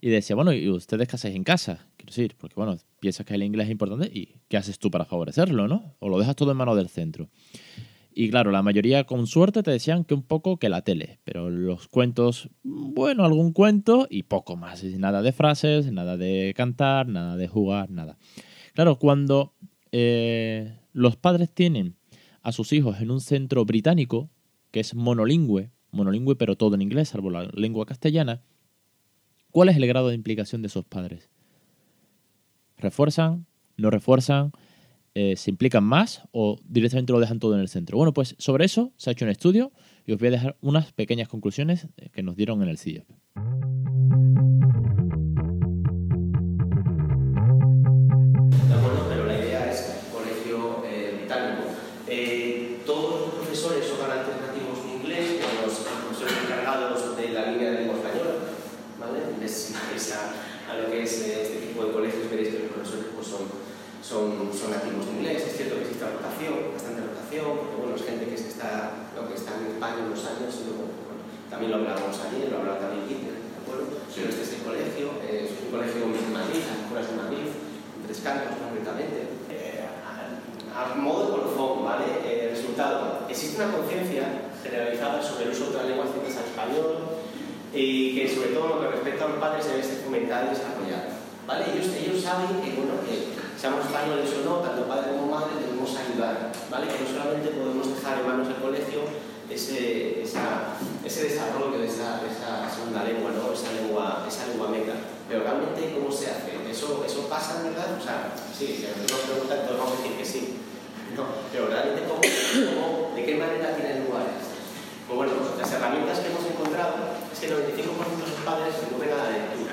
y 0.00 0.08
decía, 0.08 0.34
bueno, 0.34 0.52
¿y 0.52 0.68
ustedes 0.68 1.08
qué 1.08 1.16
hacéis 1.16 1.36
en 1.36 1.44
casa? 1.44 1.86
Quiero 1.96 2.10
decir, 2.10 2.34
porque 2.38 2.54
bueno, 2.56 2.76
piensas 3.00 3.26
que 3.26 3.34
el 3.34 3.42
inglés 3.42 3.66
es 3.66 3.72
importante 3.72 4.10
y 4.12 4.36
¿qué 4.48 4.56
haces 4.56 4.78
tú 4.78 4.90
para 4.90 5.04
favorecerlo, 5.04 5.68
no? 5.68 5.94
O 6.00 6.08
lo 6.08 6.18
dejas 6.18 6.36
todo 6.36 6.50
en 6.52 6.56
manos 6.56 6.76
del 6.76 6.88
centro. 6.88 7.28
Y 8.14 8.28
claro, 8.30 8.50
la 8.50 8.62
mayoría 8.62 9.04
con 9.04 9.26
suerte 9.26 9.62
te 9.62 9.70
decían 9.70 10.04
que 10.04 10.14
un 10.14 10.22
poco 10.22 10.58
que 10.58 10.68
la 10.68 10.82
tele, 10.82 11.20
pero 11.24 11.48
los 11.48 11.88
cuentos, 11.88 12.50
bueno, 12.62 13.24
algún 13.24 13.52
cuento 13.52 14.06
y 14.10 14.24
poco 14.24 14.56
más. 14.56 14.84
Nada 14.84 15.22
de 15.22 15.32
frases, 15.32 15.90
nada 15.90 16.16
de 16.18 16.52
cantar, 16.54 17.08
nada 17.08 17.36
de 17.36 17.48
jugar, 17.48 17.90
nada. 17.90 18.18
Claro, 18.74 18.98
cuando 18.98 19.54
eh, 19.92 20.78
los 20.92 21.16
padres 21.16 21.50
tienen 21.52 21.96
a 22.42 22.52
sus 22.52 22.72
hijos 22.72 23.00
en 23.00 23.10
un 23.10 23.20
centro 23.20 23.64
británico, 23.64 24.30
que 24.70 24.80
es 24.80 24.94
monolingüe, 24.94 25.70
monolingüe 25.90 26.36
pero 26.36 26.56
todo 26.56 26.74
en 26.74 26.82
inglés, 26.82 27.10
salvo 27.10 27.30
la 27.30 27.44
lengua 27.54 27.86
castellana, 27.86 28.42
¿cuál 29.50 29.70
es 29.70 29.76
el 29.76 29.86
grado 29.86 30.08
de 30.08 30.14
implicación 30.16 30.60
de 30.60 30.68
esos 30.68 30.84
padres? 30.84 31.30
¿Refuerzan? 32.76 33.46
¿No 33.76 33.90
refuerzan? 33.90 34.52
Eh, 35.14 35.36
se 35.36 35.50
implican 35.50 35.84
más 35.84 36.22
o 36.32 36.58
directamente 36.64 37.12
lo 37.12 37.20
dejan 37.20 37.38
todo 37.38 37.54
en 37.54 37.60
el 37.60 37.68
centro. 37.68 37.98
Bueno, 37.98 38.12
pues 38.14 38.34
sobre 38.38 38.64
eso 38.64 38.92
se 38.96 39.10
ha 39.10 39.12
hecho 39.12 39.24
un 39.24 39.30
estudio 39.30 39.72
y 40.06 40.12
os 40.12 40.18
voy 40.18 40.28
a 40.28 40.30
dejar 40.32 40.56
unas 40.60 40.92
pequeñas 40.92 41.28
conclusiones 41.28 41.88
eh, 41.96 42.08
que 42.10 42.22
nos 42.22 42.36
dieron 42.36 42.62
en 42.62 42.68
el 42.68 42.78
CIEP. 42.78 43.04
También 71.62 71.78
lo 71.78 71.86
hablábamos 71.86 72.18
ayer, 72.26 72.50
lo 72.50 72.58
hablaba 72.58 72.78
también 72.82 73.06
Kinder, 73.06 73.38
¿de 73.38 73.58
acuerdo? 73.62 73.86
Pero 74.10 74.26
este 74.34 74.42
es 74.42 74.52
el 74.58 74.62
colegio, 74.66 75.06
es 75.22 75.46
un 75.62 75.70
colegio 75.70 76.02
en 76.10 76.34
Madrid, 76.34 76.58
las 76.58 76.82
escuelas 76.82 77.06
de 77.06 77.16
Madrid, 77.22 77.46
en 77.54 78.00
Tres 78.02 78.18
Cantos 78.18 78.58
concretamente. 78.58 79.18
Eh, 79.46 79.86
a, 79.86 80.98
modo 80.98 81.22
de 81.22 81.30
colofón, 81.38 81.86
¿vale? 81.86 82.18
Eh, 82.26 82.50
resultado, 82.50 83.30
existe 83.30 83.62
una 83.62 83.78
conciencia 83.78 84.50
generalizada 84.58 85.22
sobre 85.22 85.46
el 85.46 85.50
uso 85.54 85.70
de 85.70 85.70
otras 85.70 85.86
lenguas 85.86 86.10
distintas 86.10 86.42
al 86.42 86.50
español 86.50 86.90
y 87.70 88.18
que 88.18 88.26
sobre 88.26 88.58
todo 88.58 88.66
lo 88.66 88.80
que 88.82 88.98
respecta 88.98 89.22
a 89.22 89.28
los 89.30 89.38
padres 89.38 89.62
debe 89.62 89.86
ser 89.86 90.02
fomentado 90.02 90.50
y 90.50 90.58
desarrollado. 90.58 91.14
¿Vale? 91.46 91.62
Ellos, 91.70 91.94
ellos 91.94 92.18
saben 92.18 92.58
que, 92.58 92.74
bueno, 92.74 92.98
que 93.06 93.38
seamos 93.54 93.86
españoles 93.86 94.26
o 94.34 94.42
no, 94.42 94.66
tanto 94.66 94.82
padre 94.90 95.14
como 95.14 95.30
madre, 95.30 95.62
debemos 95.62 95.94
ayudar, 95.94 96.50
¿vale? 96.70 96.90
Que 96.90 97.06
no 97.06 97.06
solamente 97.06 97.54
podemos 97.54 97.86
dejar 97.86 98.18
en 98.18 98.26
manos 98.26 98.50
del 98.50 98.58
colegio 98.58 99.06
ese, 99.54 100.22
ese 100.22 101.22
desarrollo 101.24 101.78
de 101.78 101.86
esa, 101.86 102.20
segunda 102.72 103.04
lengua, 103.04 103.30
¿no? 103.32 103.52
Esa 103.52 103.72
lengua, 103.72 104.24
esa 104.26 104.46
lengua 104.46 104.68
meca. 104.68 104.94
Pero 105.28 105.44
realmente, 105.44 105.94
¿cómo 105.94 106.10
se 106.10 106.30
hace? 106.30 106.56
¿Eso, 106.70 107.04
eso 107.04 107.28
pasa, 107.28 107.62
verdad? 107.62 107.96
O 107.98 108.02
sea, 108.02 108.32
sí, 108.56 108.80
si 108.80 108.88
nos 108.88 109.20
preguntan, 109.22 109.66
todos 109.66 109.78
vamos 109.78 109.98
a 109.98 110.02
decir 110.02 110.16
que 110.16 110.24
sí. 110.24 110.58
No, 111.16 111.24
pero 111.52 111.68
realmente, 111.68 112.08
¿cómo, 112.08 112.20
cómo, 112.20 113.12
de 113.14 113.24
qué 113.24 113.36
manera 113.36 113.76
tienen 113.76 114.08
lugar 114.08 114.24
Pues 115.06 115.16
bueno, 115.16 115.32
las 115.60 115.70
herramientas 115.72 116.20
que 116.20 116.32
hemos 116.32 116.44
encontrado 116.48 117.20
es 117.28 117.36
que 117.38 117.46
el 117.46 117.52
95% 117.52 117.68
de 117.68 118.32
los 118.32 118.40
padres 118.44 118.72
recurren 118.80 119.12
a 119.12 119.28
la 119.28 119.30
lectura. 119.36 119.72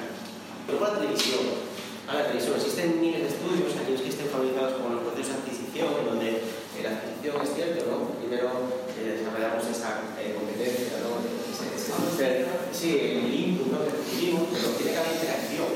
Luego 0.67 0.83
la 0.83 0.99
televisión, 0.99 1.43
a 2.07 2.13
la 2.13 2.23
televisión. 2.27 2.55
Existen 2.59 2.99
miles 2.99 3.23
de 3.23 3.29
estudios, 3.31 3.71
aquellos 3.79 4.01
que 4.01 4.11
estén 4.11 4.27
fabricados 4.27 4.83
con 4.83 4.99
los 4.99 5.03
procesos 5.07 5.31
de 5.31 5.39
adquisición, 5.39 5.87
en 5.95 6.05
donde 6.05 6.29
la 6.83 6.97
adquisición 6.97 7.35
es 7.43 7.51
cierto, 7.55 7.79
¿no? 7.89 8.15
Primero 8.19 8.47
eh, 8.95 9.19
desarrollamos 9.19 9.63
esa 9.67 10.15
eh, 10.19 10.35
competencia, 10.35 11.03
¿no? 11.03 11.19
sí, 12.71 12.99
el 12.99 13.33
input 13.33 13.67
¿no? 13.71 13.83
que 13.83 13.91
recibimos, 13.91 14.47
pero 14.51 14.75
tiene 14.75 14.91
que 14.91 14.99
haber 14.99 15.15
interacción. 15.19 15.69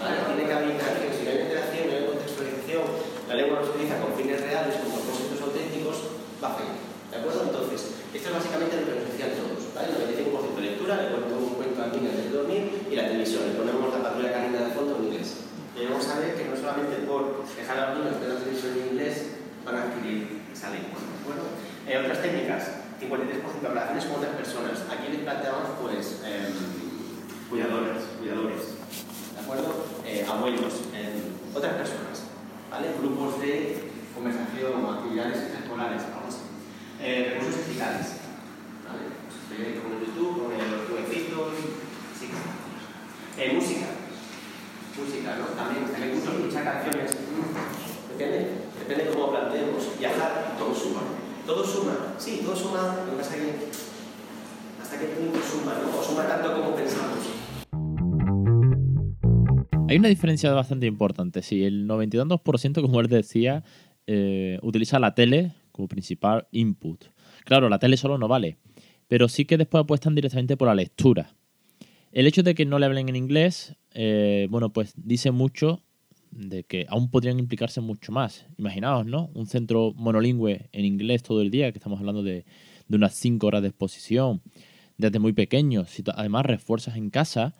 ¿vale? 0.00 0.16
Tiene 0.24 0.44
que 0.48 0.54
haber 0.54 0.70
interacción. 0.72 1.10
Si 1.12 1.20
no 1.24 1.30
hay 1.30 1.40
interacción, 1.44 1.82
no 1.84 1.92
hay 1.92 2.04
contextualización, 2.08 2.84
la 3.28 3.34
lengua 3.34 3.54
no 3.60 3.64
se 3.64 3.72
utiliza 3.76 4.00
con 4.00 4.10
fines 4.16 4.40
reales, 4.40 4.74
con 4.80 4.88
propósitos 4.92 5.40
auténticos, 5.40 5.96
va 6.40 6.48
a 6.48 6.56
fallar. 6.56 6.78
¿De 7.12 7.16
acuerdo? 7.20 7.40
Entonces, 7.44 7.80
esto 8.12 8.26
es 8.28 8.34
básicamente 8.34 8.80
lo 8.80 8.84
que 8.88 8.96
nos 8.98 9.06
decían 9.08 9.32
todos. 9.36 9.60
¿vale? 9.76 9.92
El 9.92 10.00
95% 10.00 10.56
de 10.56 10.64
lectura, 10.64 10.92
le 11.00 11.08
ponemos 11.12 11.40
un 11.44 11.54
cuento 11.60 11.78
a 11.80 11.92
niños 11.92 12.12
antes 12.14 12.28
de 12.28 12.36
dormir 12.36 12.62
y 12.90 12.94
la 12.96 13.06
televisión, 13.08 13.48
le 13.48 13.58
ponemos 13.58 13.92
la 13.92 14.02
patrulla 14.02 14.32
canina 14.32 14.64
de 14.64 14.72
fondo 14.72 14.96
en 14.96 15.04
inglés. 15.10 15.44
Debemos 15.74 16.04
saber 16.04 16.34
que 16.38 16.46
no 16.46 16.54
solamente 16.56 17.02
por 17.02 17.42
dejar 17.44 17.76
a 17.78 17.84
los 17.90 17.98
niños 17.98 18.20
ver 18.20 18.30
la 18.30 18.40
televisión 18.40 18.72
en 18.78 18.86
inglés 18.94 19.14
van 19.64 19.76
a 19.76 19.82
adquirir 19.90 20.46
esa 20.52 20.70
lengua. 20.70 21.00
Bueno, 21.26 21.42
eh, 21.94 21.98
otras 21.98 22.22
técnicas, 22.22 22.64
53% 23.00 23.60
de 23.62 23.68
relaciones 23.68 24.04
con 24.06 24.16
otras 24.16 24.34
personas. 24.34 24.82
Aquí 24.90 25.12
les 25.12 25.20
planteamos 25.20 25.78
pues 25.80 26.22
eh, 26.24 26.50
cuidadores, 27.48 28.02
cuidadores, 28.18 28.62
¿de 29.34 29.40
acuerdo? 29.40 29.86
Eh, 30.04 30.26
abuelos, 30.28 30.90
otras 31.54 31.74
personas, 31.74 32.26
¿vale? 32.70 32.88
Grupos 32.98 33.40
de 33.40 33.90
conversación 34.12 34.86
actividades 34.86 35.54
escolares, 35.54 36.02
vamos 36.10 36.38
eh, 37.00 37.38
recursos 37.38 37.68
digitales, 37.68 38.18
¿vale? 38.82 39.14
Pues, 39.46 39.78
con 39.78 39.94
el 39.94 40.00
YouTube, 40.02 40.50
con 40.50 40.70
los 40.70 40.88
jueguecitos, 40.90 41.54
sí. 42.18 42.26
música, 43.54 43.86
música, 44.98 45.36
¿no? 45.38 45.46
También 45.54 45.86
me 45.86 46.14
gusta 46.14 46.30
escuchar 46.32 46.64
canciones. 46.64 47.10
Depende, 48.10 48.50
depende 48.78 49.12
cómo 49.12 49.30
planteemos. 49.30 49.98
Viajar, 49.98 50.56
todo 50.58 50.74
suma. 50.74 51.23
Todo 51.46 51.62
suma, 51.62 52.14
sí, 52.16 52.40
todo 52.42 52.56
suma, 52.56 53.04
lo 53.04 53.10
que 53.10 53.16
pasa 53.18 53.34
que 53.36 53.68
hasta 54.80 54.98
que 54.98 55.06
punto 55.08 55.38
suma, 55.42 55.74
¿no? 55.74 55.98
O 55.98 56.02
suma 56.02 56.26
tanto 56.26 56.54
como 56.54 56.74
pensamos. 56.74 57.18
Hay 59.86 59.98
una 59.98 60.08
diferencia 60.08 60.50
bastante 60.52 60.86
importante. 60.86 61.42
Sí, 61.42 61.62
el 61.64 61.86
92%, 61.86 62.80
como 62.80 63.00
él 63.00 63.08
decía, 63.08 63.62
eh, 64.06 64.58
utiliza 64.62 64.98
la 64.98 65.14
tele 65.14 65.52
como 65.70 65.86
principal 65.86 66.48
input. 66.50 67.04
Claro, 67.44 67.68
la 67.68 67.78
tele 67.78 67.98
solo 67.98 68.16
no 68.16 68.26
vale, 68.26 68.56
pero 69.06 69.28
sí 69.28 69.44
que 69.44 69.58
después 69.58 69.82
apuestan 69.82 70.14
directamente 70.14 70.56
por 70.56 70.68
la 70.68 70.74
lectura. 70.74 71.34
El 72.10 72.26
hecho 72.26 72.42
de 72.42 72.54
que 72.54 72.64
no 72.64 72.78
le 72.78 72.86
hablen 72.86 73.10
en 73.10 73.16
inglés, 73.16 73.76
eh, 73.92 74.46
bueno, 74.48 74.72
pues 74.72 74.94
dice 74.96 75.30
mucho 75.30 75.82
de 76.36 76.64
que 76.64 76.86
aún 76.88 77.10
podrían 77.10 77.38
implicarse 77.38 77.80
mucho 77.80 78.12
más. 78.12 78.46
Imaginaos, 78.58 79.06
¿no? 79.06 79.30
Un 79.34 79.46
centro 79.46 79.92
monolingüe 79.96 80.68
en 80.72 80.84
inglés 80.84 81.22
todo 81.22 81.40
el 81.40 81.50
día, 81.50 81.70
que 81.72 81.78
estamos 81.78 81.98
hablando 82.00 82.22
de, 82.22 82.44
unas 82.88 83.14
5 83.14 83.46
horas 83.46 83.62
de 83.62 83.68
exposición, 83.68 84.42
desde 84.98 85.18
muy 85.18 85.32
pequeños. 85.32 85.90
Si 85.90 86.02
además 86.14 86.46
refuerzas 86.46 86.96
en 86.96 87.10
casa, 87.10 87.54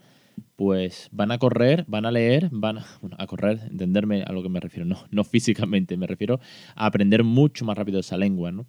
pues 0.56 1.08
van 1.12 1.30
a 1.30 1.38
correr, 1.38 1.84
van 1.88 2.06
a 2.06 2.10
leer, 2.10 2.48
van 2.50 2.78
a, 2.78 2.86
bueno, 3.00 3.16
a 3.18 3.26
correr, 3.26 3.60
entenderme 3.70 4.22
a 4.22 4.32
lo 4.32 4.42
que 4.42 4.48
me 4.48 4.60
refiero, 4.60 4.84
no, 4.84 5.04
no 5.10 5.24
físicamente, 5.24 5.96
me 5.96 6.06
refiero 6.06 6.40
a 6.74 6.86
aprender 6.86 7.24
mucho 7.24 7.64
más 7.64 7.76
rápido 7.76 8.00
esa 8.00 8.16
lengua, 8.16 8.52
¿no? 8.52 8.66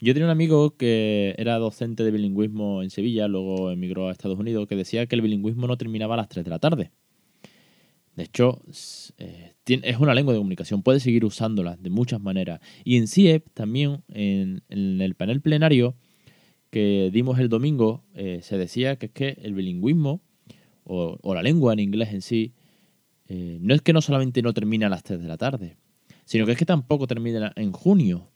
Yo 0.00 0.14
tenía 0.14 0.26
un 0.26 0.30
amigo 0.30 0.76
que 0.76 1.34
era 1.38 1.58
docente 1.58 2.04
de 2.04 2.12
bilingüismo 2.12 2.84
en 2.84 2.90
Sevilla, 2.90 3.26
luego 3.26 3.72
emigró 3.72 4.08
a 4.08 4.12
Estados 4.12 4.38
Unidos, 4.38 4.68
que 4.68 4.76
decía 4.76 5.06
que 5.06 5.16
el 5.16 5.22
bilingüismo 5.22 5.66
no 5.66 5.76
terminaba 5.76 6.14
a 6.14 6.18
las 6.18 6.28
3 6.28 6.44
de 6.44 6.50
la 6.50 6.60
tarde. 6.60 6.92
De 8.18 8.24
hecho, 8.24 8.60
eh, 9.18 9.54
es 9.64 9.98
una 10.00 10.12
lengua 10.12 10.34
de 10.34 10.40
comunicación, 10.40 10.82
puedes 10.82 11.04
seguir 11.04 11.24
usándola 11.24 11.76
de 11.76 11.88
muchas 11.88 12.20
maneras. 12.20 12.60
Y 12.82 12.96
en 12.96 13.06
CIEP 13.06 13.46
también, 13.54 14.02
en, 14.08 14.64
el 14.70 15.14
panel 15.14 15.40
plenario 15.40 15.94
que 16.70 17.10
dimos 17.12 17.38
el 17.38 17.48
domingo, 17.48 18.02
eh, 18.14 18.40
se 18.42 18.58
decía 18.58 18.96
que 18.96 19.06
es 19.06 19.12
que 19.12 19.38
el 19.40 19.54
bilingüismo, 19.54 20.20
o, 20.82 21.32
la 21.32 21.44
lengua 21.44 21.72
en 21.72 21.78
inglés 21.78 22.12
en 22.12 22.22
sí, 22.22 22.54
eh, 23.28 23.58
no 23.60 23.72
es 23.72 23.82
que 23.82 23.92
no 23.92 24.00
solamente 24.00 24.42
no 24.42 24.52
termina 24.52 24.88
a 24.88 24.90
las 24.90 25.04
3 25.04 25.22
de 25.22 25.28
la 25.28 25.36
tarde, 25.36 25.76
sino 26.24 26.44
que 26.44 26.50
es 26.52 26.58
que 26.58 26.66
tampoco 26.66 27.06
termina 27.06 27.52
en 27.54 27.70
junio. 27.70 28.32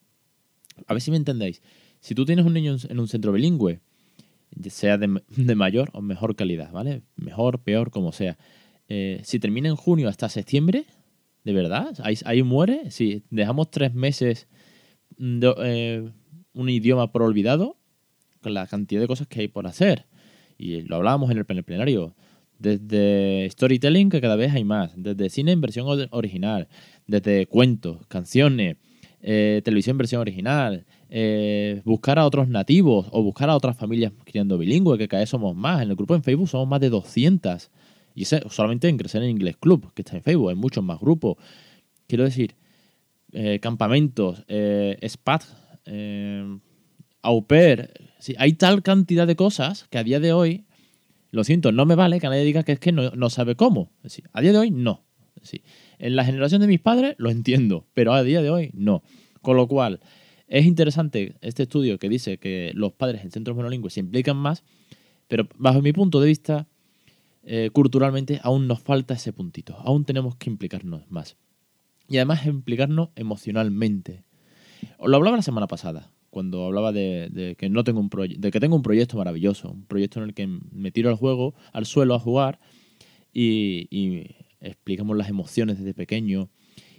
A 0.87 0.95
ver 0.95 1.03
si 1.03 1.11
me 1.11 1.17
entendéis. 1.17 1.61
Si 1.99 2.15
tú 2.15 2.25
tienes 2.25 2.47
un 2.47 2.55
niño 2.55 2.77
en 2.89 3.01
un 3.01 3.09
centro 3.09 3.33
bilingüe, 3.33 3.81
sea 4.71 4.97
de, 4.97 5.09
mayor 5.57 5.91
o 5.93 6.03
mejor 6.03 6.37
calidad, 6.37 6.71
¿vale? 6.71 7.03
Mejor, 7.17 7.59
peor, 7.59 7.91
como 7.91 8.13
sea. 8.13 8.39
Eh, 8.95 9.23
si 9.25 9.39
termina 9.39 9.71
en 9.71 9.77
junio 9.77 10.07
hasta 10.11 10.29
septiembre, 10.29 10.85
¿de 11.45 11.55
verdad? 11.55 11.95
¿Ahí, 12.03 12.43
muere? 12.43 12.91
Si 12.91 13.25
dejamos 13.31 13.71
tres 13.71 13.95
meses 13.95 14.49
de, 15.17 15.55
eh, 15.65 16.11
un 16.53 16.69
idioma 16.69 17.11
por 17.11 17.23
olvidado, 17.23 17.79
con 18.43 18.53
la 18.53 18.67
cantidad 18.67 19.01
de 19.01 19.07
cosas 19.07 19.29
que 19.29 19.41
hay 19.41 19.49
por 19.49 19.67
hacer. 19.67 20.05
Y 20.59 20.83
lo 20.83 20.97
hablábamos 20.97 21.31
en 21.31 21.39
el 21.39 21.47
plenario. 21.47 22.15
Desde 22.59 23.49
storytelling, 23.51 24.11
que 24.11 24.21
cada 24.21 24.37
vez 24.37 24.53
hay 24.53 24.65
más. 24.65 24.93
Desde 24.95 25.31
cine 25.31 25.53
en 25.53 25.63
versión 25.63 25.87
original. 26.11 26.69
Desde 27.07 27.47
cuentos, 27.47 28.07
canciones, 28.09 28.77
eh, 29.23 29.63
televisión 29.65 29.95
en 29.95 29.99
versión 29.99 30.21
original. 30.21 30.85
Buscar 31.87 32.19
a 32.19 32.27
otros 32.27 32.47
nativos 32.47 33.07
o 33.11 33.23
buscar 33.23 33.49
a 33.49 33.57
otras 33.57 33.75
familias 33.75 34.13
criando 34.27 34.59
bilingüe, 34.59 34.99
que 34.99 35.09
cada 35.09 35.23
vez 35.23 35.31
somos 35.31 35.57
más. 35.57 35.81
En 35.81 35.89
el 35.89 35.97
grupo 35.97 36.15
en 36.15 36.23
Facebook 36.23 36.51
somos 36.51 36.69
más 36.69 36.81
de 36.81 36.91
200. 36.91 37.71
Y 38.15 38.25
solamente 38.25 38.89
en 38.89 38.99
Crecer 38.99 39.23
en 39.23 39.31
Inglés 39.31 39.57
Club, 39.59 39.93
que 39.95 40.03
está 40.03 40.17
en 40.17 40.23
Facebook. 40.23 40.51
Hay 40.51 40.57
muchos 40.57 40.85
más 40.85 41.01
grupos. 41.01 41.37
Quiero 42.07 42.25
decir, 42.25 42.55
eh, 43.33 43.59
campamentos, 43.61 44.45
SPAT, 45.07 45.45
au 47.23 47.47
pair. 47.47 47.91
hay 48.37 48.53
tal 48.55 48.83
cantidad 48.83 49.27
de 49.27 49.37
cosas 49.37 49.87
que 49.89 49.99
a 49.99 50.05
día 50.05 50.21
de 50.21 50.33
hoy 50.33 50.65
lo 51.33 51.45
siento, 51.45 51.73
no 51.73 51.87
me 51.87 51.95
vale 51.95 52.21
que 52.21 52.29
nadie 52.29 52.45
diga 52.45 52.63
que 52.63 52.73
es 52.73 52.79
que 52.79 52.93
no, 52.93 53.31
sabe 53.31 53.57
cómo. 53.57 53.91
a 54.33 54.41
día 54.43 54.53
de 54.53 54.59
hoy, 54.59 54.71
no. 54.71 55.03
en 55.99 56.15
la 56.15 56.25
generación 56.25 56.61
de 56.61 56.67
mis 56.67 56.81
padres 56.81 57.15
lo 57.19 57.31
entiendo, 57.31 57.87
pero 57.95 58.13
a 58.13 58.23
día 58.23 58.43
de 58.43 58.51
hoy 58.51 58.71
no. 58.75 59.03
Con 59.41 59.57
lo 59.57 59.67
cual, 59.67 60.01
es 60.47 60.67
interesante 60.67 61.37
este 61.41 61.63
estudio 61.63 61.99
que 61.99 62.11
dice 62.11 62.37
que 62.37 62.73
los 62.75 62.93
padres 62.93 63.25
en 63.25 63.31
centros 63.31 63.57
monolingües 63.57 63.95
se 63.95 64.01
implican 64.01 64.37
más, 64.37 64.63
pero 65.27 65.49
bajo 65.57 65.81
mi 65.81 65.95
punto 65.95 66.21
de 66.21 66.27
vista, 66.27 66.69
eh, 67.45 67.71
culturalmente 67.73 68.41
aún 68.43 68.67
nos 68.67 68.81
falta 68.81 69.15
ese 69.15 69.33
puntito. 69.33 69.77
Aún 69.79 70.05
tenemos 70.05 70.37
que 70.37 70.51
implicarnos 70.51 71.11
más. 71.11 71.37
Y 72.09 72.17
además 72.17 72.47
implicarnos 72.47 73.11
emocionalmente. 73.17 74.25
Os 74.99 75.09
lo 75.09 75.17
hablaba 75.17 75.37
la 75.37 75.43
semana 75.43 75.67
pasada 75.67 76.11
cuando 76.33 76.65
hablaba 76.65 76.93
de, 76.93 77.57
que 77.59 77.69
no 77.69 77.85
tengo 77.85 78.01
un 78.01 78.09
de 78.09 78.51
que 78.51 78.59
tengo 78.59 78.75
un 78.75 78.83
proyecto 78.83 79.19
maravilloso, 79.19 79.71
un 79.71 79.85
proyecto 79.85 80.19
en 80.19 80.29
el 80.29 80.35
que 80.35 80.47
me 80.47 80.91
tiro 80.91 81.11
al 81.11 81.17
juego, 81.17 81.55
al 81.75 81.85
suelo 81.85 82.15
a 82.15 82.19
jugar 82.19 82.59
y, 83.35 84.31
explicamos 84.61 85.15
las 85.17 85.29
emociones 85.29 85.79
desde 85.79 85.93
pequeño. 85.93 86.49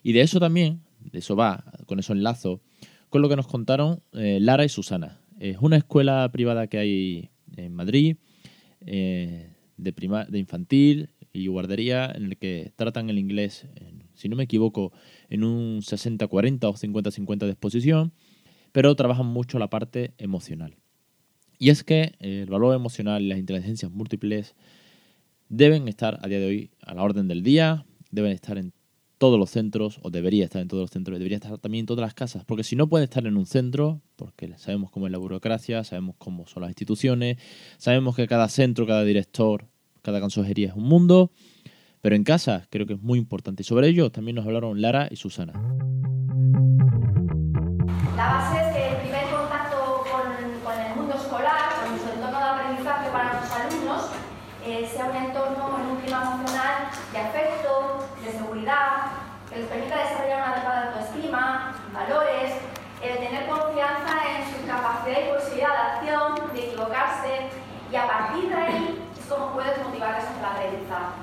Y 0.03 0.11
de 0.11 0.21
eso 0.21 0.39
también, 0.39 0.81
de 0.99 1.17
eso 1.17 1.35
va, 1.35 1.63
con 1.87 1.97
eso 1.97 2.13
enlazo, 2.13 2.61
con 3.09 3.23
lo 3.23 3.29
que 3.29 3.35
nos 3.35 3.47
contaron 3.47 4.01
eh, 4.11 4.37
Lara 4.39 4.65
y 4.65 4.69
Susana. 4.69 5.21
Es 5.39 5.57
una 5.61 5.77
escuela 5.77 6.29
privada 6.31 6.67
que 6.67 6.77
hay 6.77 7.31
en 7.55 7.73
Madrid, 7.73 8.17
eh, 8.81 9.52
de, 9.77 9.91
de 10.29 10.39
infantil 10.39 11.09
y 11.31 11.47
guardería, 11.47 12.11
en 12.13 12.25
el 12.25 12.37
que 12.37 12.73
tratan 12.75 13.09
el 13.09 13.17
inglés, 13.17 13.67
si 14.13 14.29
no 14.29 14.35
me 14.35 14.43
equivoco, 14.43 14.91
en 15.29 15.43
un 15.43 15.81
60-40 15.81 16.65
o 16.65 16.73
50-50 16.73 17.37
de 17.39 17.51
exposición 17.51 18.13
pero 18.73 18.95
trabajan 18.95 19.27
mucho 19.27 19.59
la 19.59 19.69
parte 19.69 20.13
emocional. 20.17 20.75
Y 21.57 21.69
es 21.69 21.85
que 21.85 22.15
el 22.19 22.47
valor 22.47 22.75
emocional 22.75 23.21
y 23.21 23.27
las 23.27 23.39
inteligencias 23.39 23.89
múltiples 23.89 24.55
deben 25.47 25.87
estar 25.87 26.19
a 26.21 26.27
día 26.27 26.39
de 26.39 26.45
hoy 26.45 26.71
a 26.81 26.93
la 26.93 27.03
orden 27.03 27.29
del 27.29 27.43
día, 27.43 27.85
deben 28.11 28.31
estar 28.33 28.57
en 28.57 28.73
todos 29.23 29.39
los 29.39 29.51
centros, 29.51 30.01
o 30.01 30.09
debería 30.09 30.43
estar 30.43 30.61
en 30.61 30.67
todos 30.67 30.81
los 30.81 30.91
centros, 30.91 31.17
debería 31.17 31.37
estar 31.37 31.57
también 31.57 31.83
en 31.83 31.85
todas 31.85 32.01
las 32.01 32.13
casas, 32.13 32.43
porque 32.43 32.65
si 32.65 32.75
no 32.75 32.89
puede 32.89 33.05
estar 33.05 33.25
en 33.25 33.37
un 33.37 33.45
centro, 33.45 34.01
porque 34.17 34.53
sabemos 34.57 34.91
cómo 34.91 35.05
es 35.05 35.13
la 35.13 35.17
burocracia, 35.17 35.81
sabemos 35.85 36.17
cómo 36.17 36.45
son 36.45 36.59
las 36.59 36.71
instituciones, 36.71 37.37
sabemos 37.77 38.17
que 38.17 38.27
cada 38.27 38.49
centro, 38.49 38.85
cada 38.85 39.05
director, 39.05 39.69
cada 40.01 40.19
consejería 40.19 40.67
es 40.67 40.75
un 40.75 40.83
mundo, 40.83 41.31
pero 42.01 42.17
en 42.17 42.25
casa 42.25 42.67
creo 42.69 42.85
que 42.85 42.95
es 42.95 43.01
muy 43.01 43.17
importante. 43.17 43.63
Y 43.63 43.65
sobre 43.65 43.87
ello 43.87 44.11
también 44.11 44.35
nos 44.35 44.45
hablaron 44.45 44.81
Lara 44.81 45.07
y 45.09 45.15
Susana. 45.15 45.53
Y 67.93 67.95
a 67.95 68.07
partir 68.07 68.49
de 68.49 68.55
ahí 68.55 69.07
es 69.15 69.25
como 69.27 69.53
puedes 69.53 69.77
motivarles 69.77 70.25
a 70.25 70.41
la 70.41 70.51
aprendizaje. 70.53 71.13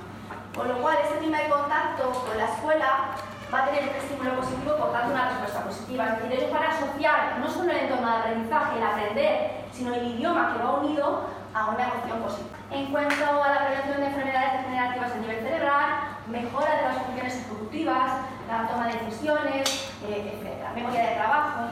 Con 0.54 0.68
lo 0.68 0.78
cual, 0.78 0.98
ese 1.04 1.16
primer 1.16 1.48
contacto 1.48 2.12
con 2.12 2.38
la 2.38 2.44
escuela 2.44 3.18
va 3.52 3.58
a 3.58 3.66
tener 3.66 3.90
un 3.90 3.96
estímulo 3.96 4.36
positivo 4.36 4.76
por 4.76 4.92
tanto 4.92 5.10
una 5.10 5.30
respuesta 5.30 5.64
positiva. 5.64 6.06
Es 6.06 6.22
decir, 6.22 6.38
ellos 6.38 6.52
van 6.52 6.62
a 6.62 6.68
asociar 6.68 7.38
no 7.40 7.50
solo 7.50 7.72
el 7.72 7.78
entorno 7.78 8.06
de 8.06 8.16
aprendizaje, 8.18 8.78
el 8.78 8.86
aprender, 8.86 9.50
sino 9.72 9.94
el 9.94 10.14
idioma 10.14 10.52
que 10.54 10.62
va 10.62 10.74
unido 10.76 11.26
a 11.52 11.70
una 11.70 11.88
emoción 11.90 12.22
positiva. 12.22 12.58
En 12.70 12.86
cuanto 12.92 13.42
a 13.42 13.48
la 13.50 13.66
prevención 13.66 14.00
de 14.00 14.06
enfermedades 14.06 14.52
degenerativas 14.62 15.10
a 15.10 15.16
nivel 15.16 15.40
cerebral, 15.42 15.86
mejora 16.28 16.76
de 16.76 16.82
las 16.82 17.02
funciones 17.02 17.34
ejecutivas, 17.34 18.10
la 18.46 18.68
toma 18.68 18.86
de 18.86 18.94
decisiones, 18.94 19.90
eh, 20.06 20.38
etc. 20.38 20.70
Memoria 20.76 21.02
de 21.02 21.16
trabajo. 21.16 21.66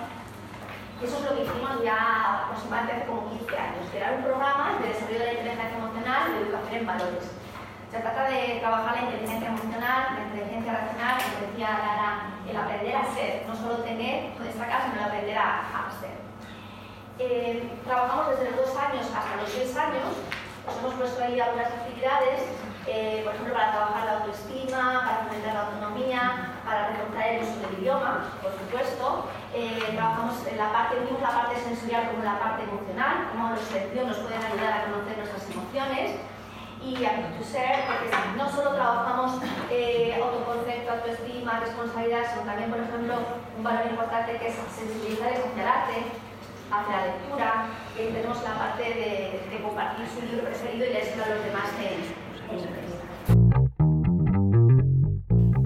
Eso 1.03 1.17
es 1.17 1.25
lo 1.31 1.37
que 1.37 1.45
hicimos 1.45 1.81
ya 1.85 2.43
aproximadamente 2.43 2.97
hace 2.97 3.07
como 3.07 3.31
15 3.31 3.57
años, 3.57 3.87
crear 3.93 4.15
un 4.15 4.25
programa 4.25 4.83
de 4.83 4.89
desarrollo 4.89 5.19
de 5.21 5.27
la 5.27 5.33
inteligencia 5.33 5.79
emocional 5.79 6.23
y 6.27 6.33
de 6.35 6.41
educación 6.43 6.75
en 6.75 6.87
valores. 6.87 7.25
Se 7.89 7.99
trata 8.01 8.25
de 8.29 8.59
trabajar 8.59 8.97
la 8.97 9.03
inteligencia 9.07 9.49
emocional, 9.49 10.03
la 10.19 10.23
inteligencia 10.27 10.73
racional, 10.75 11.15
como 11.23 11.47
decía 11.47 11.71
Lara, 11.71 12.11
el 12.51 12.57
aprender 12.57 12.97
a 12.97 13.15
ser, 13.15 13.47
no 13.47 13.55
solo 13.55 13.77
tener 13.87 14.35
o 14.35 14.43
destacar, 14.43 14.91
sino 14.91 14.99
el 14.99 15.07
aprender 15.07 15.39
a, 15.39 15.87
ser. 16.03 16.19
Eh, 17.21 17.79
trabajamos 17.87 18.31
desde 18.31 18.51
los 18.51 18.67
dos 18.67 18.77
años 18.77 19.07
hasta 19.07 19.37
los 19.39 19.51
seis 19.55 19.77
años, 19.79 20.19
nos 20.67 20.79
hemos 20.79 20.95
puesto 20.95 21.23
ahí 21.23 21.39
algunas 21.39 21.79
actividades, 21.79 22.43
eh, 22.89 23.23
por 23.23 23.35
ejemplo, 23.35 23.55
para 23.55 23.71
trabajar 23.71 24.05
la 24.05 24.13
autoestima, 24.19 24.83
para 25.07 25.31
fomentar 25.31 25.55
la 25.55 25.63
autonomía, 25.63 26.59
para 26.67 26.89
reforzar 26.89 27.27
el 27.29 27.43
uso 27.47 27.57
del 27.63 27.79
idioma, 27.79 28.27
por 28.43 28.51
supuesto. 28.51 29.31
Eh, 29.55 29.81
trabajamos 29.95 30.47
en 30.47 30.59
la 30.59 30.73
parte, 30.73 30.97
la 31.21 31.31
parte 31.31 31.57
sensorial 31.61 32.11
como 32.11 32.23
la 32.23 32.39
parte 32.39 32.65
emocional, 32.65 33.29
cómo 33.33 33.51
los 33.51 33.61
selección 33.61 34.09
nos 34.09 34.19
pueden 34.19 34.45
ayudar 34.45 34.73
a 34.73 34.85
conocer 34.85 35.17
nuestras 35.17 35.51
emociones 35.51 36.21
y 36.85 37.05
a 37.05 37.11
to 37.33 37.45
ser, 37.45 37.85
porque 37.89 38.11
no 38.37 38.49
solo 38.49 38.75
trabajamos 38.75 39.41
eh, 39.71 40.21
autoconcepto, 40.21 40.93
autoestima, 40.93 41.61
responsabilidad, 41.61 42.31
sino 42.31 42.45
también, 42.45 42.71
por 42.71 42.81
ejemplo, 42.81 43.15
un 43.57 43.65
valor 43.65 43.87
importante 43.91 44.37
que 44.39 44.49
es 44.49 44.55
sensibilizarles 44.77 45.41
hacia 45.41 45.63
el 45.63 45.69
arte, 45.69 45.95
hacia 46.71 46.97
la 46.97 47.07
lectura, 47.07 47.67
tenemos 47.97 48.43
la 48.43 48.55
parte 48.55 48.85
de, 48.85 49.61
compartir 49.63 50.07
su 50.07 50.21
libro 50.23 50.45
preferido 50.45 50.87
y 50.87 50.91
leerlo 50.91 51.25
a 51.25 51.29
los 51.29 51.45
demás 51.45 51.71
en. 51.83 52.29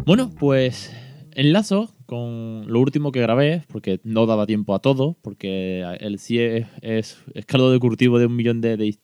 Bueno, 0.05 0.31
pues 0.39 0.93
enlazo 1.35 1.95
con 2.07 2.65
lo 2.67 2.81
último 2.81 3.13
que 3.13 3.21
grabé, 3.21 3.65
porque 3.69 4.01
no 4.05 4.27
daba 4.27 4.47
tiempo 4.47 4.75
a 4.75 4.81
todo, 4.81 5.17
porque 5.23 5.83
el 6.01 6.19
CIE 6.19 6.67
es, 6.83 7.19
es 7.35 7.47
caldo 7.47 7.71
de 7.71 7.79
cultivo 7.79 8.19
de 8.19 8.27
un 8.27 8.37
millón 8.37 8.61
de, 8.61 8.77
de, 8.77 8.99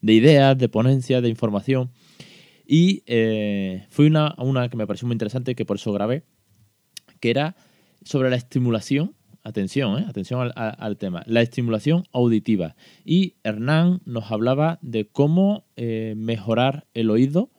de 0.00 0.12
ideas, 0.12 0.56
de 0.58 0.68
ponencias, 0.68 1.22
de 1.22 1.28
información. 1.28 1.90
Y 2.66 3.02
eh, 3.06 3.86
fui 3.90 4.06
una, 4.06 4.34
una 4.38 4.68
que 4.68 4.76
me 4.76 4.86
pareció 4.86 5.06
muy 5.06 5.14
interesante, 5.14 5.54
que 5.54 5.64
por 5.64 5.76
eso 5.76 5.92
grabé, 5.92 6.22
que 7.18 7.30
era 7.30 7.56
sobre 8.04 8.30
la 8.30 8.36
estimulación, 8.36 9.16
atención, 9.42 10.00
eh, 10.00 10.06
atención 10.08 10.52
al, 10.54 10.96
tema, 10.96 11.22
la 11.26 11.42
estimulación 11.42 12.04
auditiva. 12.12 12.76
Y 13.04 13.34
Hernán 13.42 14.02
nos 14.04 14.30
hablaba 14.30 14.78
de 14.82 15.08
cómo 15.08 15.64
eh, 15.76 16.14
mejorar 16.16 16.86
el 16.94 17.10
oído 17.10 17.50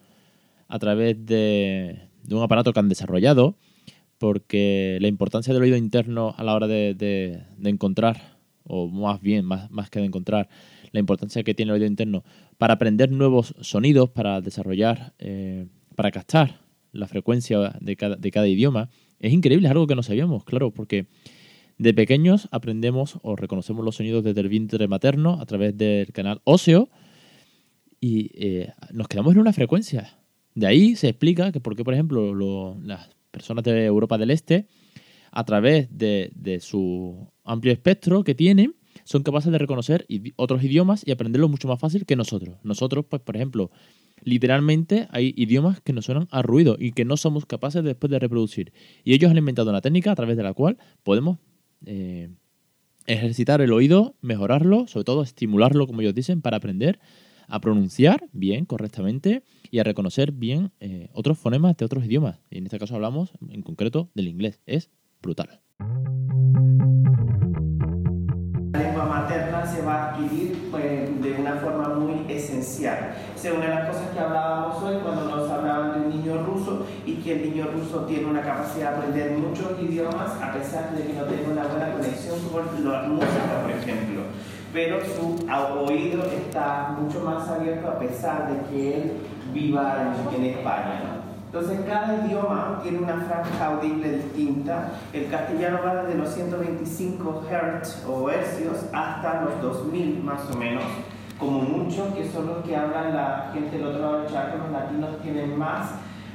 a 0.68 0.80
través 0.80 1.26
de, 1.26 2.08
un 2.30 2.42
aparato 2.42 2.72
que 2.72 2.80
han 2.80 2.90
desarrollado, 2.90 3.58
porque 4.22 5.00
la 5.02 5.08
importancia 5.08 5.52
del 5.52 5.64
oído 5.64 5.78
interno 5.78 6.36
a 6.38 6.44
la 6.44 6.54
hora 6.54 6.68
de, 6.68 7.42
encontrar, 7.64 8.38
o 8.66 8.88
más 8.88 9.20
bien, 9.20 9.46
más, 9.46 9.90
que 9.90 10.00
de 10.00 10.06
encontrar, 10.06 10.48
la 10.92 11.00
importancia 11.00 11.42
que 11.42 11.56
tiene 11.56 11.72
el 11.72 11.78
oído 11.78 11.88
interno 11.88 12.24
para 12.60 12.76
aprender 12.76 13.12
nuevos 13.12 13.56
sonidos, 13.62 14.12
para 14.12 14.40
desarrollar, 14.40 15.16
eh, 15.18 15.66
para 15.96 16.12
captar 16.12 16.62
la 16.92 17.08
frecuencia 17.08 17.76
de 17.82 17.96
cada, 17.96 18.48
idioma, 18.48 18.92
es 19.20 19.34
increíble, 19.34 19.66
es 19.66 19.72
algo 19.72 19.88
que 19.88 19.96
no 19.96 20.04
sabíamos, 20.04 20.44
claro, 20.44 20.70
porque 20.70 21.08
de 21.80 21.92
pequeños 21.96 22.48
aprendemos 22.52 23.18
o 23.24 23.36
reconocemos 23.36 23.84
los 23.84 23.96
sonidos 23.96 24.24
desde 24.24 24.42
el 24.42 24.50
vientre 24.50 24.88
materno 24.88 25.42
a 25.42 25.48
través 25.48 25.76
del 25.76 26.14
canal 26.14 26.42
óseo 26.44 26.90
y 28.00 28.30
eh, 28.36 28.72
nos 28.94 29.08
quedamos 29.08 29.34
en 29.34 29.40
una 29.40 29.52
frecuencia. 29.52 30.20
De 30.54 30.68
ahí 30.68 30.96
se 30.96 31.10
explica 31.10 31.52
que 31.52 31.60
por 31.60 31.76
qué, 31.76 31.84
por 31.84 31.96
ejemplo, 31.96 32.78
las 32.84 33.10
personas 33.32 33.64
de 33.64 33.86
Europa 33.86 34.18
del 34.18 34.32
Este, 34.32 34.68
a 35.32 35.44
través 35.46 35.88
de, 35.90 36.60
su 36.62 37.32
amplio 37.44 37.74
espectro 37.74 38.24
que 38.24 38.36
tienen, 38.36 38.76
son 39.04 39.24
capaces 39.24 39.52
de 39.52 39.58
reconocer 39.58 40.06
otros 40.36 40.64
idiomas 40.64 41.04
y 41.06 41.12
aprenderlos 41.12 41.50
mucho 41.50 41.68
más 41.68 41.80
fácil 41.80 42.06
que 42.06 42.16
nosotros. 42.16 42.58
Nosotros, 42.64 43.06
pues, 43.10 43.22
por 43.22 43.36
ejemplo, 43.36 43.72
literalmente 44.24 45.08
hay 45.12 45.34
idiomas 45.38 45.82
que 45.82 45.94
nos 45.94 46.06
suenan 46.06 46.28
a 46.32 46.42
ruido 46.42 46.76
y 46.78 46.92
que 46.92 47.06
no 47.06 47.18
somos 47.18 47.46
capaces 47.46 47.84
después 47.84 48.12
de 48.12 48.20
reproducir. 48.20 48.74
Y 49.04 49.14
ellos 49.14 49.32
han 49.32 49.38
inventado 49.38 49.70
una 49.70 49.82
técnica 49.82 50.12
a 50.12 50.16
través 50.16 50.38
de 50.38 50.44
la 50.44 50.54
cual 50.54 50.78
podemos 51.04 51.40
eh, 51.86 52.30
ejercitar 53.08 53.62
el 53.62 53.72
oído, 53.72 54.16
mejorarlo, 54.22 54.88
sobre 54.88 55.06
todo 55.06 55.24
estimularlo, 55.24 55.88
como 55.88 56.02
ellos 56.02 56.14
dicen, 56.14 56.42
para 56.42 56.58
aprender 56.58 57.00
a 57.52 57.60
pronunciar 57.60 58.30
bien, 58.32 58.66
correctamente, 58.66 59.44
y 59.70 59.80
a 59.80 59.84
reconocer 59.84 60.32
bien 60.32 60.72
eh, 60.80 61.10
otros 61.14 61.38
fonemas 61.38 61.76
de 61.76 61.86
otros 61.86 62.06
idiomas. 62.06 62.40
Y 62.50 62.58
en 62.58 62.66
este 62.66 62.80
caso 62.80 62.96
hablamos 62.96 63.34
en 63.50 63.62
concreto 63.62 64.10
del 64.16 64.30
inglés. 64.30 64.62
Es 64.66 64.90
brutal. 65.22 65.60
La 68.72 68.80
lengua 68.80 69.06
materna 69.06 69.66
se 69.66 69.82
va 69.82 69.96
a 69.96 70.16
adquirir 70.16 70.70
pues, 70.72 71.22
de 71.22 71.34
una 71.34 71.56
forma 71.58 71.90
muy 71.96 72.32
esencial. 72.32 73.16
Es 73.36 73.52
una 73.52 73.68
de 73.68 73.76
las 73.76 73.90
cosas 73.90 74.10
que 74.12 74.20
hablábamos 74.20 74.82
hoy 74.84 74.96
cuando 75.04 75.26
nos 75.26 75.50
hablaban 75.50 75.94
de 75.94 76.08
un 76.08 76.22
niño 76.22 76.44
ruso 76.44 76.86
y 77.06 77.16
que 77.16 77.34
el 77.34 77.52
niño 77.52 77.68
ruso 77.68 78.06
tiene 78.06 78.26
una 78.26 78.42
capacidad 78.42 78.92
de 78.92 78.98
aprender 78.98 79.38
muchos 79.38 79.78
idiomas 79.82 80.42
a 80.42 80.54
pesar 80.54 80.96
de 80.96 81.04
que 81.04 81.14
no 81.14 81.26
tiene 81.26 81.44
una 81.52 81.68
buena 81.68 81.92
conexión 81.92 82.40
con 82.50 82.90
la 82.90 83.02
música, 83.04 83.62
por 83.62 83.72
ejemplo. 83.72 84.22
Pero 84.74 85.00
su 85.02 85.46
oído 85.86 86.24
está 86.24 86.96
mucho 87.00 87.20
más 87.22 87.48
abierto 87.50 87.88
a 87.90 88.00
pesar 88.00 88.48
de 88.50 88.70
que 88.70 89.02
él 89.02 89.12
viva 89.54 90.14
en, 90.34 90.46
España. 90.46 91.02
Entonces 91.46 91.82
cada 91.86 92.26
idioma 92.26 92.80
tiene 92.82 93.00
una 93.00 93.18
franja 93.18 93.66
audible 93.66 94.18
distinta. 94.18 94.92
El 95.12 95.30
castellano 95.30 95.80
va 95.86 96.04
desde 96.04 96.18
los 96.18 96.30
125 96.34 97.44
Hz 97.50 98.06
o 98.08 98.30
hercios 98.30 98.86
hasta 98.94 99.42
los 99.42 99.62
2000 99.62 100.24
más 100.24 100.50
o 100.50 100.58
menos 100.58 100.84
como 101.42 101.60
muchos 101.62 102.14
que 102.14 102.30
son 102.30 102.46
los 102.46 102.64
que 102.64 102.78
hablan 102.78 103.16
la 103.16 103.50
gente 103.52 103.76
del 103.76 103.88
otro 103.88 104.00
lado 104.00 104.22
del 104.22 104.32
charco, 104.32 104.60
los 104.60 104.72
latinos 104.72 105.10
tienen 105.24 105.58
más 105.58 105.90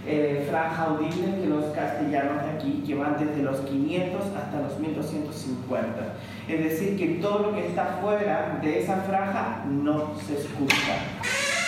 eh, 0.04 0.44
franja 0.50 0.82
audible 0.82 1.40
que 1.40 1.46
los 1.46 1.64
castellanos 1.66 2.42
de 2.42 2.50
aquí, 2.50 2.82
que 2.84 2.96
van 2.96 3.16
desde 3.16 3.40
los 3.40 3.60
500 3.60 4.20
hasta 4.36 4.60
los 4.62 4.78
1250. 4.80 5.86
Es 6.48 6.62
decir, 6.62 6.96
que 6.96 7.20
todo 7.20 7.50
lo 7.50 7.54
que 7.54 7.66
está 7.66 7.98
fuera 8.00 8.58
de 8.62 8.80
esa 8.80 8.96
franja 8.98 9.64
no 9.68 10.12
se 10.26 10.34
escucha. 10.34 10.98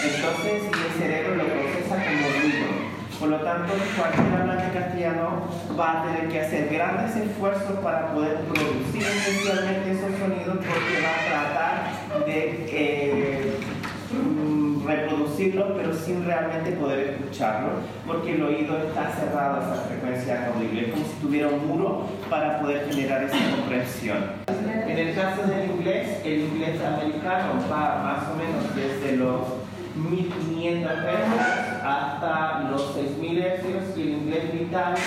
Entonces, 0.05 0.63
el 0.63 1.01
cerebro 1.01 1.35
lo 1.35 1.45
procesa 1.45 1.97
como 1.97 2.29
ruido. 2.41 2.89
Por 3.19 3.29
lo 3.31 3.39
tanto, 3.39 3.73
cualquier 3.97 4.41
hablante 4.41 4.79
castellano 4.79 5.49
va 5.79 6.03
a 6.03 6.07
tener 6.07 6.29
que 6.29 6.41
hacer 6.41 6.69
grandes 6.73 7.17
esfuerzos 7.17 7.79
para 7.83 8.13
poder 8.15 8.37
producir 8.43 9.03
especialmente 9.03 9.91
esos 9.91 10.17
sonidos 10.21 10.59
porque 10.59 11.03
va 11.03 11.11
a 11.11 11.27
tratar 11.27 12.27
de 12.27 12.67
eh, 12.71 13.59
reproducirlos 14.87 15.73
pero 15.77 15.93
sin 15.93 16.25
realmente 16.25 16.73
poder 16.73 17.11
escucharlo 17.11 17.71
porque 18.07 18.37
el 18.37 18.43
oído 18.43 18.79
está 18.79 19.11
cerrado 19.13 19.57
a 19.57 19.75
esa 19.75 19.83
frecuencia 19.85 20.53
audible, 20.55 20.91
como 20.91 21.05
si 21.05 21.13
tuviera 21.21 21.49
un 21.49 21.67
muro 21.67 22.07
para 22.31 22.61
poder 22.61 22.89
generar 22.89 23.25
esa 23.25 23.37
comprensión. 23.57 24.19
En 24.99 25.07
el 25.07 25.15
caso 25.15 25.43
del 25.43 25.71
inglés, 25.71 26.09
el 26.25 26.41
inglés 26.41 26.81
americano 26.83 27.53
va 27.71 28.03
más 28.03 28.29
o 28.31 28.35
menos 28.35 28.75
desde 28.75 29.17
los 29.17 29.43
1500 29.95 30.91
Hz 30.91 31.85
hasta 31.85 32.69
los 32.69 32.95
6000 32.95 33.39
Hz 33.39 33.97
y 33.97 34.03
el 34.03 34.09
inglés 34.09 34.53
británico 34.53 35.01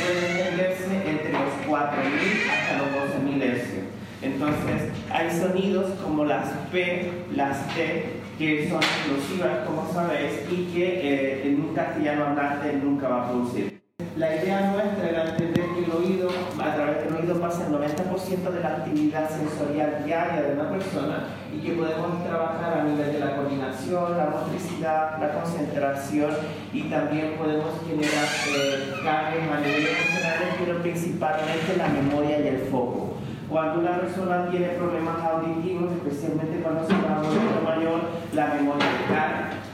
puede 0.00 0.30
entenderse 0.30 1.10
entre 1.10 1.32
los 1.32 1.66
4000 1.66 2.50
hasta 2.52 2.78
los 2.78 3.14
12000 3.18 3.42
Hz. 3.42 3.74
Entonces, 4.22 4.92
hay 5.10 5.30
sonidos 5.36 5.90
como 6.04 6.24
las 6.24 6.48
P, 6.70 7.10
las 7.34 7.66
T, 7.74 8.20
que 8.38 8.68
son 8.70 8.80
explosivas, 8.80 9.66
como 9.66 9.92
sabéis, 9.92 10.42
y 10.52 10.72
que 10.72 11.00
eh, 11.02 11.48
en 11.48 11.62
un 11.62 11.74
castellano 11.74 12.26
hablante 12.26 12.74
nunca 12.74 13.08
va 13.08 13.24
a 13.24 13.30
producir. 13.30 13.75
La 14.16 14.34
idea 14.34 14.72
nuestra 14.72 15.10
era 15.10 15.30
entender 15.30 15.64
que 15.74 15.84
el 15.84 15.90
oído, 15.90 16.30
a 16.58 16.74
través 16.74 17.04
del 17.04 17.16
oído 17.16 17.38
pasa 17.38 17.66
el 17.66 17.72
90% 17.74 18.50
de 18.50 18.60
la 18.60 18.68
actividad 18.76 19.28
sensorial 19.28 20.04
diaria 20.06 20.40
de 20.40 20.52
una 20.54 20.70
persona 20.70 21.24
y 21.54 21.58
que 21.58 21.72
podemos 21.72 22.24
trabajar 22.24 22.80
a 22.80 22.84
nivel 22.84 23.12
de 23.12 23.20
la 23.20 23.36
coordinación, 23.36 24.16
la 24.16 24.26
motricidad, 24.26 25.20
la 25.20 25.32
concentración 25.32 26.30
y 26.72 26.84
también 26.84 27.36
podemos 27.36 27.72
generar 27.86 28.24
eh, 28.56 28.94
cambios 29.04 29.52
a 29.52 30.64
pero 30.64 30.82
principalmente 30.82 31.76
la 31.76 31.88
memoria 31.88 32.40
y 32.40 32.48
el 32.48 32.58
foco. 32.70 33.15
Cuando 33.48 33.80
una 33.80 34.00
persona 34.00 34.48
tiene 34.50 34.68
problemas 34.70 35.16
auditivos, 35.22 35.92
especialmente 35.92 36.62
cuando 36.62 36.86
se 36.86 36.94
va 36.94 37.16
a 37.16 37.20
un 37.20 37.64
mayor, 37.64 38.00
la 38.34 38.46
memoria 38.54 38.86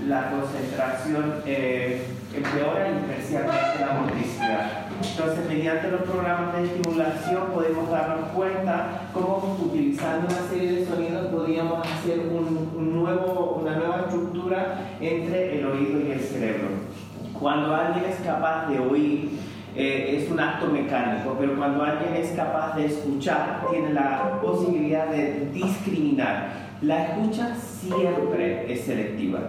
la 0.08 0.30
concentración 0.30 1.42
eh, 1.46 2.06
empeora 2.34 2.88
y 2.90 3.10
especialmente 3.10 3.80
la 3.80 4.00
motricidad. 4.00 4.70
Entonces, 5.02 5.48
mediante 5.48 5.90
los 5.90 6.02
programas 6.02 6.56
de 6.56 6.64
estimulación 6.64 7.46
podemos 7.52 7.90
darnos 7.90 8.28
cuenta 8.30 9.02
cómo 9.12 9.56
utilizando 9.62 10.26
una 10.28 10.48
serie 10.48 10.72
de 10.72 10.86
sonidos 10.86 11.26
podríamos 11.26 11.86
hacer 11.86 12.20
un, 12.20 12.94
nuevo, 12.94 13.60
una 13.62 13.76
nueva 13.76 14.00
estructura 14.00 14.78
entre 15.00 15.58
el 15.58 15.66
oído 15.66 16.00
y 16.00 16.12
el 16.12 16.20
cerebro. 16.20 16.68
Cuando 17.38 17.74
alguien 17.74 18.04
es 18.04 18.20
capaz 18.20 18.68
de 18.68 18.78
oír, 18.78 19.30
eh, 19.74 20.18
es 20.18 20.30
un 20.30 20.38
acto 20.38 20.66
mecánico, 20.66 21.36
pero 21.38 21.56
cuando 21.56 21.82
alguien 21.82 22.14
es 22.14 22.32
capaz 22.32 22.76
de 22.76 22.86
escuchar, 22.86 23.66
tiene 23.70 23.92
la 23.92 24.40
posibilidad 24.42 25.10
de 25.10 25.50
discriminar. 25.52 26.76
La 26.82 27.06
escucha 27.06 27.54
siempre 27.54 28.72
es 28.72 28.82
selectiva. 28.82 29.46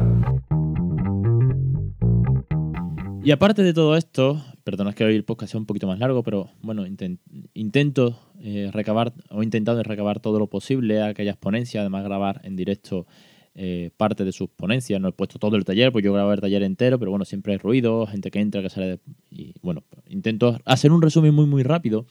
Y 3.24 3.32
aparte 3.32 3.64
de 3.64 3.74
todo 3.74 3.96
esto, 3.96 4.42
perdonad 4.64 4.94
que 4.94 5.06
hoy 5.06 5.16
el 5.16 5.24
podcast 5.24 5.52
sea 5.52 5.60
un 5.60 5.66
poquito 5.66 5.88
más 5.88 6.00
largo, 6.00 6.24
pero 6.24 6.50
bueno, 6.62 6.86
intento 7.54 8.20
eh, 8.42 8.70
recabar, 8.74 9.14
o 9.30 9.44
intentado 9.44 9.82
recabar 9.84 10.20
todo 10.20 10.40
lo 10.40 10.48
posible 10.48 11.02
aquellas 11.02 11.38
ponencias, 11.38 11.82
además 11.82 12.04
grabar 12.04 12.42
en 12.44 12.56
directo 12.56 13.08
eh, 13.56 13.92
parte 13.98 14.26
de 14.26 14.32
sus 14.32 14.50
ponencias. 14.50 15.00
No 15.00 15.10
he 15.10 15.12
puesto 15.12 15.40
todo 15.40 15.56
el 15.56 15.66
taller, 15.66 15.92
pues 15.92 16.04
yo 16.04 16.14
grabo 16.14 16.34
el 16.34 16.42
taller 16.42 16.64
entero, 16.64 17.00
pero 17.00 17.12
bueno, 17.12 17.26
siempre 17.26 17.54
hay 17.54 17.60
ruido, 17.60 18.08
gente 18.08 18.32
que 18.32 18.40
entra, 18.40 18.62
que 18.62 18.70
sale. 18.70 19.00
y 19.30 19.54
bueno, 19.62 19.84
intento 20.08 20.60
hacer 20.66 20.92
un 20.92 21.02
resumen 21.02 21.34
muy, 21.34 21.46
muy 21.46 21.64
rápido 21.64 22.06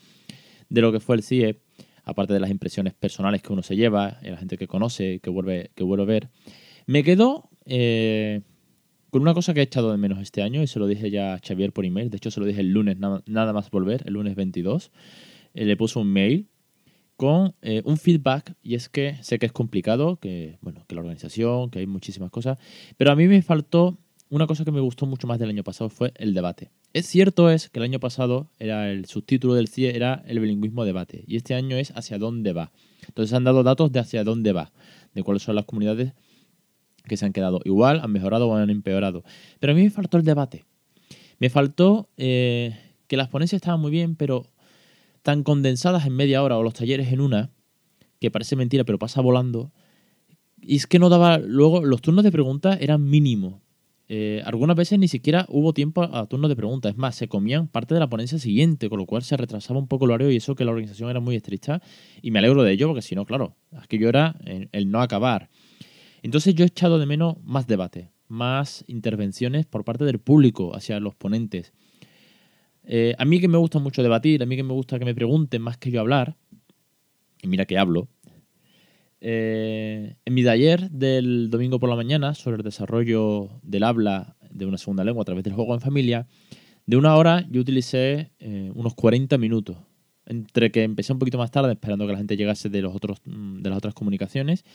de 0.69 0.81
lo 0.81 0.91
que 0.91 0.99
fue 0.99 1.15
el 1.15 1.23
CIE, 1.23 1.61
aparte 2.03 2.33
de 2.33 2.39
las 2.39 2.49
impresiones 2.49 2.93
personales 2.93 3.41
que 3.41 3.53
uno 3.53 3.63
se 3.63 3.75
lleva, 3.75 4.19
la 4.21 4.37
gente 4.37 4.57
que 4.57 4.67
conoce, 4.67 5.19
que 5.19 5.29
vuelve, 5.29 5.71
que 5.75 5.83
vuelve 5.83 6.03
a 6.03 6.07
ver. 6.07 6.29
Me 6.85 7.03
quedo 7.03 7.49
eh, 7.65 8.41
con 9.09 9.21
una 9.21 9.33
cosa 9.33 9.53
que 9.53 9.59
he 9.59 9.63
echado 9.63 9.91
de 9.91 9.97
menos 9.97 10.19
este 10.19 10.41
año 10.41 10.63
y 10.63 10.67
se 10.67 10.79
lo 10.79 10.87
dije 10.87 11.11
ya 11.11 11.35
a 11.35 11.39
Xavier 11.39 11.71
por 11.71 11.85
email. 11.85 12.09
De 12.09 12.17
hecho, 12.17 12.31
se 12.31 12.39
lo 12.39 12.45
dije 12.45 12.61
el 12.61 12.71
lunes, 12.71 12.97
nada, 12.97 13.53
más 13.53 13.69
volver, 13.69 14.01
el 14.05 14.13
lunes 14.13 14.35
22. 14.35 14.91
Eh, 15.53 15.65
le 15.65 15.77
puso 15.77 15.99
un 15.99 16.11
mail 16.11 16.47
con 17.17 17.55
eh, 17.61 17.81
un 17.85 17.97
feedback 17.97 18.55
y 18.61 18.75
es 18.75 18.89
que 18.89 19.17
sé 19.21 19.39
que 19.39 19.45
es 19.45 19.51
complicado, 19.51 20.17
que 20.17 20.57
bueno, 20.61 20.85
que 20.87 20.95
la 20.95 21.01
organización, 21.01 21.69
que 21.69 21.79
hay 21.79 21.87
muchísimas 21.87 22.31
cosas, 22.31 22.57
pero 22.97 23.11
a 23.11 23.15
mí 23.15 23.27
me 23.27 23.41
faltó 23.41 23.97
una 24.29 24.47
cosa 24.47 24.65
que 24.65 24.71
me 24.71 24.79
gustó 24.79 25.05
mucho 25.05 25.27
más 25.27 25.37
del 25.37 25.49
año 25.49 25.63
pasado 25.63 25.89
fue 25.89 26.11
el 26.15 26.33
debate. 26.33 26.71
Es 26.93 27.05
cierto 27.05 27.51
es 27.51 27.69
que 27.69 27.79
el 27.79 27.83
año 27.83 27.99
pasado 27.99 28.49
era 28.57 28.89
el 28.89 29.05
subtítulo 29.05 29.53
del 29.53 29.67
CIE 29.67 29.95
era 29.95 30.23
el 30.25 30.39
bilingüismo 30.39 30.85
debate 30.85 31.23
y 31.27 31.35
este 31.35 31.53
año 31.53 31.77
es 31.77 31.91
hacia 31.91 32.17
dónde 32.17 32.51
va. 32.51 32.71
Entonces 33.07 33.33
han 33.33 33.43
dado 33.43 33.61
datos 33.63 33.91
de 33.91 33.99
hacia 33.99 34.23
dónde 34.23 34.51
va, 34.51 34.71
de 35.13 35.21
cuáles 35.21 35.43
son 35.43 35.55
las 35.55 35.65
comunidades 35.65 36.13
que 37.05 37.17
se 37.17 37.25
han 37.25 37.33
quedado 37.33 37.61
igual, 37.65 37.99
han 38.01 38.11
mejorado 38.11 38.47
o 38.47 38.55
han 38.55 38.69
empeorado. 38.69 39.23
Pero 39.59 39.73
a 39.73 39.75
mí 39.75 39.83
me 39.83 39.89
faltó 39.89 40.17
el 40.17 40.23
debate. 40.23 40.65
Me 41.39 41.49
faltó 41.49 42.09
eh, 42.17 42.75
que 43.07 43.17
las 43.17 43.27
ponencias 43.27 43.61
estaban 43.61 43.79
muy 43.79 43.91
bien, 43.91 44.15
pero 44.15 44.47
tan 45.23 45.43
condensadas 45.43 46.05
en 46.05 46.13
media 46.13 46.43
hora 46.43 46.57
o 46.57 46.63
los 46.63 46.75
talleres 46.75 47.11
en 47.11 47.21
una, 47.21 47.49
que 48.19 48.29
parece 48.29 48.55
mentira 48.55 48.83
pero 48.83 48.99
pasa 48.99 49.21
volando, 49.21 49.71
y 50.61 50.77
es 50.77 50.87
que 50.87 50.99
no 50.99 51.09
daba, 51.09 51.39
luego 51.39 51.83
los 51.83 52.01
turnos 52.01 52.23
de 52.23 52.31
preguntas 52.31 52.77
eran 52.79 53.03
mínimos. 53.03 53.55
eh, 54.07 54.41
algunas 54.45 54.75
veces 54.75 54.99
ni 54.99 55.07
siquiera 55.07 55.45
hubo 55.49 55.73
tiempo 55.73 56.03
a 56.03 56.27
turnos 56.27 56.49
de 56.49 56.55
preguntas. 56.55 56.91
Es 56.91 56.97
más, 56.97 57.15
se 57.15 57.27
comían 57.27 57.67
parte 57.67 57.93
de 57.93 57.99
la 57.99 58.09
ponencia 58.09 58.37
siguiente, 58.37 58.89
con 58.89 58.99
lo 58.99 59.05
cual 59.05 59.23
se 59.23 59.35
retrasaba 59.37 59.79
un 59.79 59.87
poco 59.87 60.05
el 60.05 60.11
horario 60.11 60.31
y 60.31 60.35
eso 60.35 60.55
que 60.55 60.65
la 60.65 60.71
organización 60.71 61.09
era 61.09 61.19
muy 61.19 61.35
estricta. 61.35 61.81
Y 62.21 62.31
me 62.31 62.39
alegro 62.39 62.63
de 62.63 62.73
ello, 62.73 62.87
porque 62.87 63.01
si 63.01 63.15
no, 63.15 63.25
claro, 63.25 63.55
aquello 63.75 64.09
era 64.09 64.35
el, 64.45 64.69
el 64.71 64.91
no 64.91 65.01
acabar. 65.01 65.49
Entonces 66.21 66.53
yo 66.55 66.63
he 66.63 66.67
echado 66.67 66.99
de 66.99 67.05
menos 67.05 67.37
más 67.43 67.65
debate, 67.65 68.11
más 68.27 68.83
intervenciones 68.87 69.65
por 69.65 69.83
parte 69.83 70.05
del 70.05 70.19
público 70.19 70.75
hacia 70.75 70.99
los 70.99 71.15
ponentes. 71.15 71.73
Eh, 72.85 73.15
a 73.17 73.25
mí 73.25 73.39
que 73.39 73.47
me 73.47 73.57
gusta 73.57 73.79
mucho 73.79 74.03
debatir, 74.03 74.43
a 74.43 74.45
mí 74.45 74.55
que 74.55 74.63
me 74.63 74.73
gusta 74.73 74.99
que 74.99 75.05
me 75.05 75.15
pregunten 75.15 75.61
más 75.61 75.77
que 75.77 75.91
yo 75.91 75.99
hablar, 75.99 76.35
y 77.41 77.47
mira 77.47 77.65
que 77.65 77.77
hablo, 77.77 78.09
eh, 79.25 80.17
en 80.25 80.33
mi 80.33 80.43
taller 80.43 80.91
del 80.91 81.49
domingo 81.49 81.79
por 81.79 81.89
la 81.89 81.95
mañana 81.95 82.33
sobre 82.33 82.57
el 82.57 82.63
desarrollo 82.63 83.51
del 83.61 83.83
habla 83.83 84.35
de 84.51 84.65
una 84.65 84.77
segunda 84.77 85.05
lengua 85.05 85.21
a 85.21 85.25
través 85.25 85.45
del 85.45 85.53
juego 85.53 85.73
en 85.73 85.79
familia, 85.79 86.27
de 86.85 86.97
una 86.97 87.15
hora 87.15 87.47
yo 87.49 87.61
utilicé 87.61 88.31
eh, 88.39 88.71
unos 88.75 88.93
40 88.95 89.37
minutos. 89.37 89.77
Entre 90.25 90.71
que 90.71 90.83
empecé 90.83 91.13
un 91.13 91.19
poquito 91.19 91.37
más 91.37 91.51
tarde 91.51 91.71
esperando 91.71 92.05
que 92.05 92.13
la 92.13 92.17
gente 92.17 92.37
llegase 92.37 92.69
de, 92.69 92.81
los 92.81 92.95
otros, 92.95 93.19
mm, 93.25 93.61
de 93.61 93.69
las 93.69 93.77
otras 93.77 93.93
comunicaciones, 93.93 94.65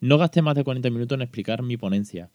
no 0.00 0.18
gasté 0.18 0.40
más 0.42 0.54
de 0.54 0.64
40 0.64 0.88
minutos 0.90 1.16
en 1.16 1.22
explicar 1.22 1.62
mi 1.62 1.76
ponencia. 1.76 2.30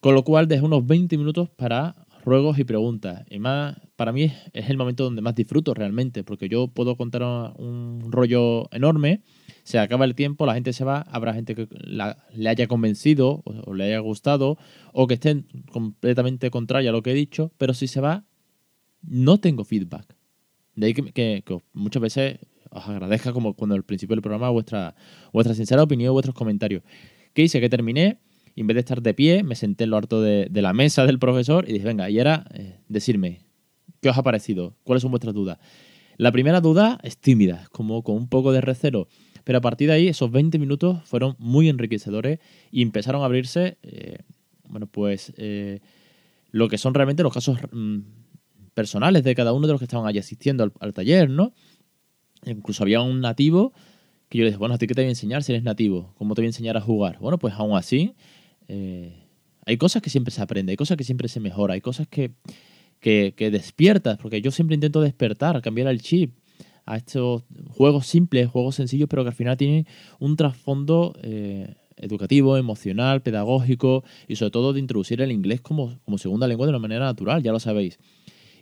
Con 0.00 0.14
lo 0.14 0.24
cual 0.24 0.46
dejé 0.46 0.62
unos 0.62 0.86
20 0.86 1.16
minutos 1.16 1.48
para 1.48 2.05
ruegos 2.26 2.58
y 2.58 2.64
preguntas. 2.64 3.24
Y 3.30 3.38
más, 3.38 3.76
para 3.94 4.12
mí 4.12 4.32
es 4.52 4.68
el 4.68 4.76
momento 4.76 5.04
donde 5.04 5.22
más 5.22 5.36
disfruto 5.36 5.72
realmente, 5.72 6.24
porque 6.24 6.48
yo 6.48 6.66
puedo 6.66 6.96
contar 6.96 7.22
un 7.22 8.08
rollo 8.10 8.68
enorme, 8.72 9.22
se 9.62 9.78
acaba 9.78 10.04
el 10.04 10.16
tiempo, 10.16 10.44
la 10.44 10.54
gente 10.54 10.72
se 10.72 10.84
va, 10.84 11.02
habrá 11.02 11.32
gente 11.34 11.54
que 11.54 11.68
le 11.70 12.48
haya 12.48 12.66
convencido 12.66 13.42
o, 13.44 13.74
le 13.74 13.84
haya 13.84 14.00
gustado, 14.00 14.58
o 14.92 15.06
que 15.06 15.14
esté 15.14 15.44
completamente 15.70 16.50
contraria 16.50 16.90
a 16.90 16.92
lo 16.92 17.02
que 17.02 17.12
he 17.12 17.14
dicho, 17.14 17.52
pero 17.58 17.72
si 17.74 17.86
se 17.86 18.00
va, 18.00 18.24
no 19.02 19.38
tengo 19.38 19.64
feedback. 19.64 20.16
De 20.74 20.88
ahí 20.88 20.94
que, 20.94 21.12
que, 21.12 21.58
muchas 21.72 22.02
veces 22.02 22.40
os 22.70 22.88
agradezca 22.88 23.32
como 23.32 23.54
cuando 23.54 23.76
al 23.76 23.84
principio 23.84 24.16
del 24.16 24.22
programa 24.22 24.50
vuestra, 24.50 24.96
vuestra 25.32 25.54
sincera 25.54 25.84
opinión, 25.84 26.12
vuestros 26.12 26.34
comentarios. 26.34 26.82
¿Qué 27.32 27.42
hice? 27.42 27.60
Que 27.60 27.68
terminé 27.68 28.18
en 28.62 28.66
vez 28.66 28.74
de 28.74 28.80
estar 28.80 29.02
de 29.02 29.14
pie, 29.14 29.42
me 29.42 29.54
senté 29.54 29.84
en 29.84 29.90
lo 29.90 29.96
harto 29.98 30.22
de, 30.22 30.48
la 30.50 30.72
mesa 30.72 31.04
del 31.04 31.18
profesor 31.18 31.68
y 31.68 31.74
dije, 31.74 31.84
venga, 31.84 32.08
y 32.08 32.18
era 32.18 32.46
eh, 32.54 32.78
decirme, 32.88 33.42
¿qué 34.00 34.08
os 34.08 34.16
ha 34.16 34.22
parecido? 34.22 34.74
¿Cuáles 34.82 35.02
son 35.02 35.10
vuestras 35.10 35.34
dudas? 35.34 35.58
La 36.16 36.32
primera 36.32 36.62
duda 36.62 36.98
es 37.02 37.18
tímida, 37.18 37.68
como 37.70 38.02
con 38.02 38.16
un 38.16 38.28
poco 38.28 38.52
de 38.52 38.62
recelo, 38.62 39.08
pero 39.44 39.58
a 39.58 39.60
partir 39.60 39.88
de 39.88 39.94
ahí 39.94 40.08
esos 40.08 40.30
20 40.30 40.58
minutos 40.58 41.02
fueron 41.04 41.36
muy 41.38 41.68
enriquecedores 41.68 42.38
y 42.70 42.80
empezaron 42.80 43.22
a 43.22 43.26
abrirse, 43.26 43.76
eh, 43.82 44.18
bueno, 44.68 44.86
pues 44.86 45.34
eh, 45.36 45.80
lo 46.50 46.68
que 46.68 46.78
son 46.78 46.94
realmente 46.94 47.22
los 47.22 47.34
casos 47.34 47.58
mm, 47.70 47.98
personales 48.72 49.22
de 49.22 49.34
cada 49.34 49.52
uno 49.52 49.66
de 49.66 49.74
los 49.74 49.80
que 49.80 49.84
estaban 49.84 50.06
allí 50.06 50.18
asistiendo 50.18 50.64
al, 50.64 50.72
al 50.80 50.94
taller, 50.94 51.28
¿no? 51.28 51.52
Incluso 52.46 52.82
había 52.82 53.02
un 53.02 53.20
nativo 53.20 53.74
que 54.28 54.38
yo 54.38 54.44
le 54.44 54.50
dije, 54.50 54.58
bueno, 54.58 54.74
¿a 54.74 54.78
ti 54.78 54.86
qué 54.86 54.94
te 54.94 55.02
voy 55.02 55.06
a 55.06 55.10
enseñar 55.10 55.42
si 55.42 55.52
eres 55.52 55.62
nativo? 55.62 56.14
¿Cómo 56.16 56.34
te 56.34 56.40
voy 56.40 56.46
a 56.46 56.48
enseñar 56.48 56.76
a 56.76 56.80
jugar? 56.80 57.18
Bueno, 57.20 57.38
pues 57.38 57.54
aún 57.54 57.76
así 57.76 58.14
eh, 58.68 59.26
hay 59.66 59.76
cosas 59.76 60.00
que 60.00 60.10
siempre 60.10 60.32
se 60.32 60.42
aprende, 60.42 60.70
hay 60.70 60.76
cosas 60.76 60.96
que 60.96 61.04
siempre 61.04 61.28
se 61.28 61.40
mejora, 61.40 61.74
hay 61.74 61.80
cosas 61.80 62.06
que, 62.06 62.32
que, 63.00 63.50
despiertas, 63.50 64.18
porque 64.18 64.40
yo 64.40 64.50
siempre 64.50 64.74
intento 64.74 65.00
despertar, 65.00 65.60
cambiar 65.60 65.88
el 65.88 66.00
chip 66.00 66.34
a 66.86 66.96
estos 66.96 67.42
juegos 67.70 68.06
simples, 68.06 68.48
juegos 68.48 68.76
sencillos, 68.76 69.08
pero 69.08 69.24
que 69.24 69.30
al 69.30 69.34
final 69.34 69.56
tienen 69.56 69.86
un 70.20 70.36
trasfondo 70.36 71.14
eh, 71.22 71.74
educativo, 71.96 72.56
emocional, 72.56 73.22
pedagógico 73.22 74.04
y 74.28 74.36
sobre 74.36 74.52
todo 74.52 74.72
de 74.72 74.80
introducir 74.80 75.20
el 75.20 75.32
inglés 75.32 75.60
como, 75.60 75.98
como, 76.04 76.16
segunda 76.16 76.46
lengua 76.46 76.66
de 76.66 76.70
una 76.70 76.78
manera 76.78 77.06
natural, 77.06 77.42
ya 77.42 77.52
lo 77.52 77.58
sabéis. 77.58 77.98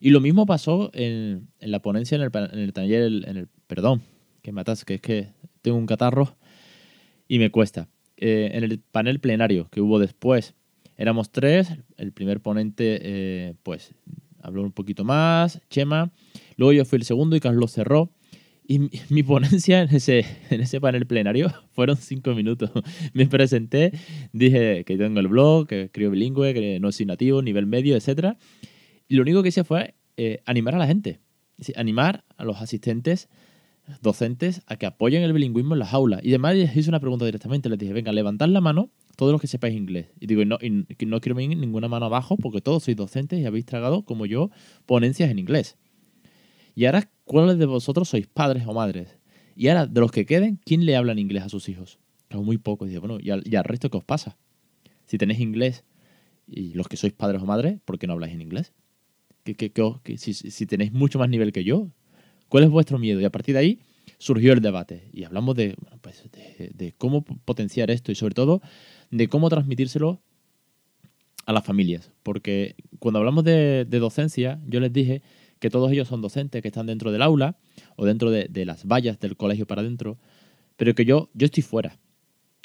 Y 0.00 0.10
lo 0.10 0.20
mismo 0.20 0.46
pasó 0.46 0.90
en, 0.94 1.48
en 1.60 1.70
la 1.70 1.80
ponencia, 1.80 2.16
en 2.16 2.22
el, 2.22 2.30
en 2.34 2.58
el 2.58 2.72
taller, 2.72 3.02
el, 3.02 3.48
perdón, 3.66 4.02
que 4.42 4.52
matas, 4.52 4.84
que 4.84 4.94
es 4.94 5.00
que 5.00 5.28
tengo 5.62 5.76
un 5.76 5.86
catarro 5.86 6.36
y 7.28 7.38
me 7.38 7.50
cuesta. 7.50 7.88
Eh, 8.16 8.50
en 8.54 8.62
el 8.62 8.78
panel 8.78 9.18
plenario 9.18 9.68
que 9.70 9.80
hubo 9.80 9.98
después. 9.98 10.54
Éramos 10.96 11.32
tres, 11.32 11.68
el 11.96 12.12
primer 12.12 12.40
ponente 12.40 13.00
eh, 13.02 13.54
pues 13.64 13.92
habló 14.40 14.62
un 14.62 14.70
poquito 14.70 15.04
más, 15.04 15.60
Chema, 15.68 16.12
luego 16.56 16.72
yo 16.72 16.84
fui 16.84 16.98
el 16.98 17.04
segundo 17.04 17.34
y 17.34 17.40
Carlos 17.40 17.72
cerró. 17.72 18.12
Y 18.66 18.78
mi, 19.10 19.22
ponencia 19.24 19.82
en 19.82 19.94
ese, 19.94 20.24
en 20.50 20.60
ese 20.60 20.80
panel 20.80 21.06
plenario 21.06 21.52
fueron 21.72 21.96
cinco 21.96 22.34
minutos. 22.34 22.70
Me 23.14 23.26
presenté, 23.26 23.92
dije 24.32 24.84
que 24.84 24.96
tengo 24.96 25.18
el 25.20 25.28
blog, 25.28 25.66
que 25.66 25.82
escribo 25.82 26.12
bilingüe, 26.12 26.54
que 26.54 26.78
no 26.80 26.92
soy 26.92 27.06
nativo, 27.06 27.42
nivel 27.42 27.66
medio, 27.66 27.96
etc. 27.96 28.36
Y 29.08 29.16
lo 29.16 29.22
único 29.22 29.42
que 29.42 29.48
hice 29.48 29.64
fue 29.64 29.94
eh, 30.16 30.40
animar 30.46 30.76
a 30.76 30.78
la 30.78 30.86
gente, 30.86 31.18
animar 31.74 32.24
a 32.36 32.44
los 32.44 32.62
asistentes 32.62 33.28
docentes 34.00 34.62
a 34.66 34.76
que 34.76 34.86
apoyen 34.86 35.22
el 35.22 35.32
bilingüismo 35.32 35.74
en 35.74 35.80
las 35.80 35.92
aulas. 35.92 36.20
Y 36.22 36.30
además 36.30 36.56
les 36.56 36.76
hice 36.76 36.88
una 36.88 37.00
pregunta 37.00 37.24
directamente. 37.24 37.68
Les 37.68 37.78
dije, 37.78 37.92
venga, 37.92 38.12
levantad 38.12 38.48
la 38.48 38.60
mano 38.60 38.90
todos 39.16 39.32
los 39.32 39.40
que 39.40 39.46
sepáis 39.46 39.76
inglés. 39.76 40.08
Y 40.20 40.26
digo, 40.26 40.44
no, 40.44 40.58
no 40.60 41.20
quiero 41.20 41.36
venir 41.36 41.56
ninguna 41.58 41.88
mano 41.88 42.06
abajo 42.06 42.36
porque 42.36 42.60
todos 42.60 42.84
sois 42.84 42.96
docentes 42.96 43.40
y 43.40 43.46
habéis 43.46 43.66
tragado, 43.66 44.04
como 44.04 44.26
yo, 44.26 44.50
ponencias 44.86 45.30
en 45.30 45.38
inglés. 45.38 45.76
Y 46.74 46.86
ahora, 46.86 47.10
¿cuáles 47.24 47.58
de 47.58 47.66
vosotros 47.66 48.08
sois 48.08 48.26
padres 48.26 48.64
o 48.66 48.74
madres? 48.74 49.18
Y 49.56 49.68
ahora, 49.68 49.86
de 49.86 50.00
los 50.00 50.10
que 50.10 50.26
queden, 50.26 50.58
¿quién 50.64 50.84
le 50.84 50.96
habla 50.96 51.12
en 51.12 51.18
inglés 51.18 51.44
a 51.44 51.48
sus 51.48 51.68
hijos? 51.68 51.98
Muy 52.30 52.58
poco. 52.58 52.86
Y 52.86 52.96
bueno, 52.96 53.18
¿y 53.20 53.30
al, 53.30 53.64
resto 53.64 53.90
qué 53.90 53.98
os 53.98 54.04
pasa? 54.04 54.36
Si 55.06 55.18
tenéis 55.18 55.38
inglés 55.40 55.84
y 56.48 56.74
los 56.74 56.88
que 56.88 56.96
sois 56.96 57.12
padres 57.12 57.40
o 57.42 57.46
madres, 57.46 57.78
¿por 57.84 57.98
qué 57.98 58.06
no 58.06 58.14
habláis 58.14 58.34
en 58.34 58.42
inglés? 58.42 58.72
Si 59.44 60.66
tenéis 60.66 60.92
mucho 60.92 61.18
más 61.18 61.28
nivel 61.28 61.52
que 61.52 61.62
yo, 61.62 61.90
¿Cuál 62.54 62.62
es 62.62 62.70
vuestro 62.70 63.00
miedo? 63.00 63.20
Y 63.20 63.24
a 63.24 63.32
partir 63.32 63.56
de 63.56 63.58
ahí 63.58 63.80
surgió 64.16 64.52
el 64.52 64.60
debate 64.60 65.08
y 65.12 65.24
hablamos 65.24 65.56
de, 65.56 65.74
pues, 66.02 66.22
de, 66.30 66.94
cómo 66.96 67.24
potenciar 67.24 67.90
esto 67.90 68.12
y 68.12 68.14
sobre 68.14 68.34
todo 68.34 68.62
de 69.10 69.26
cómo 69.26 69.50
transmitírselo 69.50 70.20
a 71.46 71.52
las 71.52 71.64
familias. 71.64 72.12
Porque 72.22 72.76
cuando 73.00 73.18
hablamos 73.18 73.42
de, 73.42 73.84
docencia, 73.90 74.60
yo 74.68 74.78
les 74.78 74.92
dije 74.92 75.20
que 75.58 75.68
todos 75.68 75.90
ellos 75.90 76.06
son 76.06 76.22
docentes 76.22 76.62
que 76.62 76.68
están 76.68 76.86
dentro 76.86 77.10
del 77.10 77.22
aula 77.22 77.58
o 77.96 78.06
dentro 78.06 78.30
de, 78.30 78.46
de, 78.48 78.64
las 78.64 78.86
vallas 78.86 79.18
del 79.18 79.36
colegio 79.36 79.66
para 79.66 79.80
adentro, 79.80 80.16
pero 80.76 80.94
que 80.94 81.04
yo, 81.04 81.30
yo 81.34 81.46
estoy 81.46 81.64
fuera. 81.64 81.98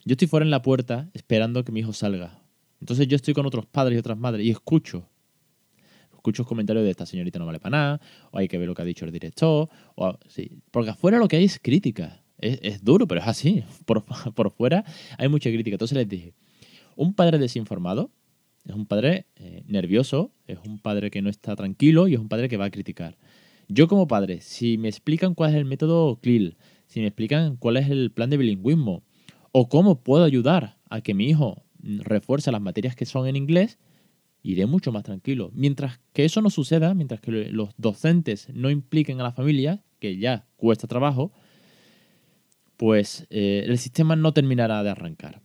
Yo 0.06 0.14
estoy 0.14 0.28
fuera 0.28 0.46
en 0.46 0.52
la 0.52 0.62
puerta 0.62 1.10
esperando 1.16 1.66
que 1.66 1.72
mi 1.72 1.80
hijo 1.80 1.94
salga. 1.94 2.44
Entonces 2.80 3.08
yo 3.08 3.16
estoy 3.16 3.34
con 3.34 3.48
otros 3.48 3.66
padres 3.66 3.96
y 3.96 4.00
otras 4.00 4.20
madres 4.20 4.46
y 4.46 4.52
escucho 4.52 5.09
escucho 6.20 6.46
comentarios 6.46 6.86
de 6.86 6.92
esta 6.92 7.06
señorita 7.06 7.40
no 7.40 7.46
vale 7.46 7.60
para 7.60 7.78
nada, 7.78 8.02
o 8.32 8.38
hay 8.38 8.48
que 8.48 8.58
ver 8.58 8.68
lo 8.68 8.76
que 8.76 8.82
ha 8.82 8.86
dicho 8.86 9.06
el 9.06 9.12
director, 9.12 9.70
o, 9.96 10.20
sí, 10.28 10.52
porque 10.72 10.92
afuera 10.92 11.18
lo 11.18 11.28
que 11.28 11.38
hay 11.38 11.46
es 11.46 11.60
crítica. 11.60 12.22
Es, 12.42 12.86
duro, 12.86 13.06
pero 13.06 13.20
es 13.20 13.28
así. 13.28 13.66
Por, 13.86 14.06
por, 14.06 14.50
fuera 14.52 14.86
hay 15.18 15.28
mucha 15.28 15.50
crítica. 15.50 15.76
Entonces 15.76 15.98
les 15.98 16.08
dije, 16.08 16.34
un 16.96 17.14
padre 17.14 17.38
desinformado 17.38 18.12
es 18.66 18.76
un 18.76 18.86
padre 18.86 19.26
eh, 19.36 19.64
nervioso, 19.68 20.32
es 20.48 20.60
un 20.66 20.80
padre 20.80 21.12
que 21.12 21.22
no 21.22 21.30
está 21.30 21.56
tranquilo 21.56 22.08
y 22.08 22.14
es 22.14 22.20
un 22.20 22.30
padre 22.30 22.48
que 22.48 22.58
va 22.58 22.66
a 22.66 22.72
criticar. 22.72 23.18
Yo 23.68 23.88
como 23.88 24.08
padre, 24.08 24.42
si 24.42 24.78
me 24.78 24.88
explican 24.88 25.34
cuál 25.36 25.52
es 25.52 25.56
el 25.58 25.66
método 25.66 26.20
CLIL, 26.22 26.58
si 26.88 27.02
me 27.02 27.08
explican 27.08 27.58
cuál 27.58 27.78
es 27.78 27.90
el 27.90 28.12
plan 28.12 28.30
de 28.30 28.38
bilingüismo, 28.38 29.04
o 29.52 29.70
cómo 29.70 30.02
puedo 30.02 30.24
ayudar 30.24 30.78
a 30.90 31.02
que 31.02 31.14
mi 31.14 31.30
hijo 31.30 31.64
refuerce 31.82 32.52
las 32.52 32.62
materias 32.62 32.96
que 32.96 33.06
son 33.06 33.28
en 33.28 33.36
inglés, 33.36 33.80
iré 34.44 34.66
mucho 34.66 34.92
más 34.92 35.04
tranquilo. 35.04 35.52
Mientras 35.54 36.00
que 36.14 36.26
eso 36.26 36.42
no 36.42 36.50
suceda, 36.50 36.94
mientras 36.94 37.22
que 37.22 37.32
los 37.32 37.70
docentes 37.78 38.48
no 38.54 38.70
impliquen 38.70 39.20
a 39.20 39.24
la 39.24 39.32
familia, 39.32 39.84
que 40.00 40.18
ya 40.18 40.48
cuesta 40.58 40.88
trabajo, 40.88 41.32
pues 42.78 43.28
eh, 43.30 43.66
el 43.68 43.78
sistema 43.78 44.16
no 44.16 44.34
terminará 44.34 44.82
de 44.84 44.90
arrancar. 44.90 45.42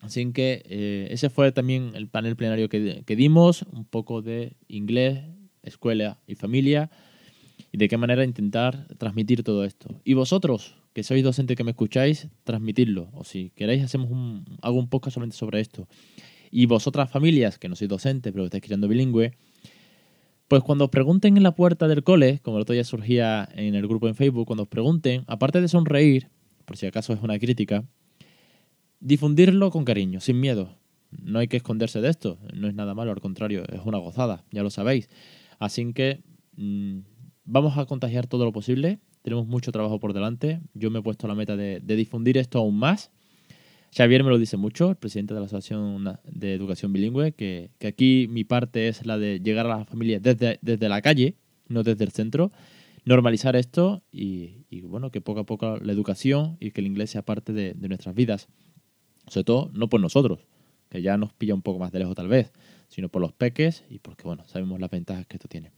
Así 0.00 0.32
que 0.32 0.62
eh, 0.66 1.08
ese 1.10 1.30
fue 1.30 1.52
también 1.52 1.92
el 1.94 2.08
panel 2.08 2.36
plenario 2.36 2.68
que, 2.68 3.16
dimos, 3.16 3.62
un 3.72 3.84
poco 3.84 4.20
de 4.20 4.56
inglés, 4.66 5.24
escuela 5.62 6.20
y 6.26 6.34
familia, 6.34 6.90
y 7.70 7.78
de 7.78 7.88
qué 7.88 7.96
manera 7.96 8.24
intentar 8.24 8.88
transmitir 8.98 9.44
todo 9.44 9.64
esto. 9.64 10.00
Y 10.04 10.14
vosotros, 10.14 10.76
que 10.92 11.04
sois 11.04 11.22
docentes 11.22 11.56
que 11.56 11.64
me 11.64 11.70
escucháis, 11.70 12.28
transmitirlo. 12.44 13.10
O 13.12 13.24
si 13.24 13.50
queréis, 13.50 13.84
hacemos 13.84 14.10
un, 14.10 14.44
hago 14.60 14.78
un 14.78 14.88
podcast 14.88 15.14
solamente 15.14 15.36
sobre 15.36 15.60
esto. 15.60 15.88
Y 16.54 16.66
vosotras 16.66 17.10
familias, 17.10 17.58
que 17.58 17.68
no 17.68 17.74
sois 17.74 17.88
docentes, 17.88 18.30
pero 18.30 18.44
que 18.44 18.48
estáis 18.48 18.62
criando 18.62 18.86
bilingüe, 18.86 19.32
pues 20.48 20.62
cuando 20.62 20.84
os 20.84 20.90
pregunten 20.90 21.38
en 21.38 21.42
la 21.42 21.54
puerta 21.54 21.88
del 21.88 22.04
cole, 22.04 22.40
como 22.42 22.58
el 22.58 22.62
otro 22.64 22.74
día 22.74 22.84
surgía 22.84 23.48
en 23.54 23.74
el 23.74 23.88
grupo 23.88 24.06
en 24.06 24.14
Facebook, 24.14 24.46
cuando 24.46 24.64
os 24.64 24.68
pregunten, 24.68 25.24
aparte 25.26 25.62
de 25.62 25.68
sonreír, 25.68 26.28
por 26.66 26.76
si 26.76 26.84
acaso 26.84 27.14
es 27.14 27.22
una 27.22 27.38
crítica, 27.38 27.84
difundirlo 29.00 29.70
con 29.70 29.86
cariño, 29.86 30.20
sin 30.20 30.40
miedo. 30.40 30.76
No 31.10 31.38
hay 31.38 31.48
que 31.48 31.56
esconderse 31.56 32.02
de 32.02 32.10
esto, 32.10 32.38
no 32.52 32.68
es 32.68 32.74
nada 32.74 32.92
malo, 32.94 33.12
al 33.12 33.20
contrario, 33.22 33.64
es 33.72 33.80
una 33.86 33.96
gozada, 33.96 34.44
ya 34.50 34.62
lo 34.62 34.68
sabéis. 34.68 35.08
Así 35.58 35.90
que 35.94 36.20
mm, 36.56 36.98
vamos 37.46 37.78
a 37.78 37.86
contagiar 37.86 38.26
todo 38.26 38.44
lo 38.44 38.52
posible, 38.52 38.98
tenemos 39.22 39.46
mucho 39.46 39.72
trabajo 39.72 40.00
por 40.00 40.12
delante, 40.12 40.60
yo 40.74 40.90
me 40.90 40.98
he 40.98 41.02
puesto 41.02 41.26
la 41.28 41.34
meta 41.34 41.56
de 41.56 41.96
difundir 41.96 42.36
esto 42.36 42.58
aún 42.58 42.76
más 42.76 43.10
Xavier 43.94 44.24
me 44.24 44.30
lo 44.30 44.38
dice 44.38 44.56
mucho, 44.56 44.88
el 44.88 44.96
presidente 44.96 45.34
de 45.34 45.40
la 45.40 45.46
Asociación 45.46 46.18
de 46.24 46.54
Educación 46.54 46.94
Bilingüe, 46.94 47.32
que, 47.32 47.70
aquí 47.86 48.26
mi 48.30 48.42
parte 48.42 48.88
es 48.88 49.04
la 49.04 49.18
de 49.18 49.40
llegar 49.40 49.66
a 49.66 49.76
las 49.76 49.86
familias 49.86 50.22
desde, 50.22 50.88
la 50.88 51.02
calle, 51.02 51.36
no 51.68 51.82
desde 51.82 52.04
el 52.04 52.10
centro, 52.10 52.52
normalizar 53.04 53.54
esto 53.54 54.02
y, 54.10 54.64
bueno, 54.84 55.10
que 55.10 55.20
poco 55.20 55.40
a 55.40 55.44
poco 55.44 55.76
la 55.76 55.92
educación 55.92 56.56
y 56.58 56.70
que 56.70 56.80
el 56.80 56.86
inglés 56.86 57.10
sea 57.10 57.22
parte 57.22 57.52
de, 57.52 57.74
nuestras 57.74 58.14
vidas. 58.14 58.48
Sobre 59.28 59.44
todo, 59.44 59.70
no 59.74 59.88
por 59.88 60.00
nosotros, 60.00 60.46
que 60.88 61.02
ya 61.02 61.18
nos 61.18 61.34
pilla 61.34 61.54
un 61.54 61.62
poco 61.62 61.78
más 61.78 61.92
de 61.92 61.98
lejos 61.98 62.14
tal 62.14 62.28
vez, 62.28 62.50
sino 62.88 63.10
por 63.10 63.20
los 63.20 63.32
peques 63.32 63.84
y 63.90 63.98
porque, 63.98 64.24
bueno, 64.24 64.44
sabemos 64.46 64.80
las 64.80 64.90
ventajas 64.90 65.26
que 65.26 65.36
esto 65.36 65.48
tiene. 65.48 65.70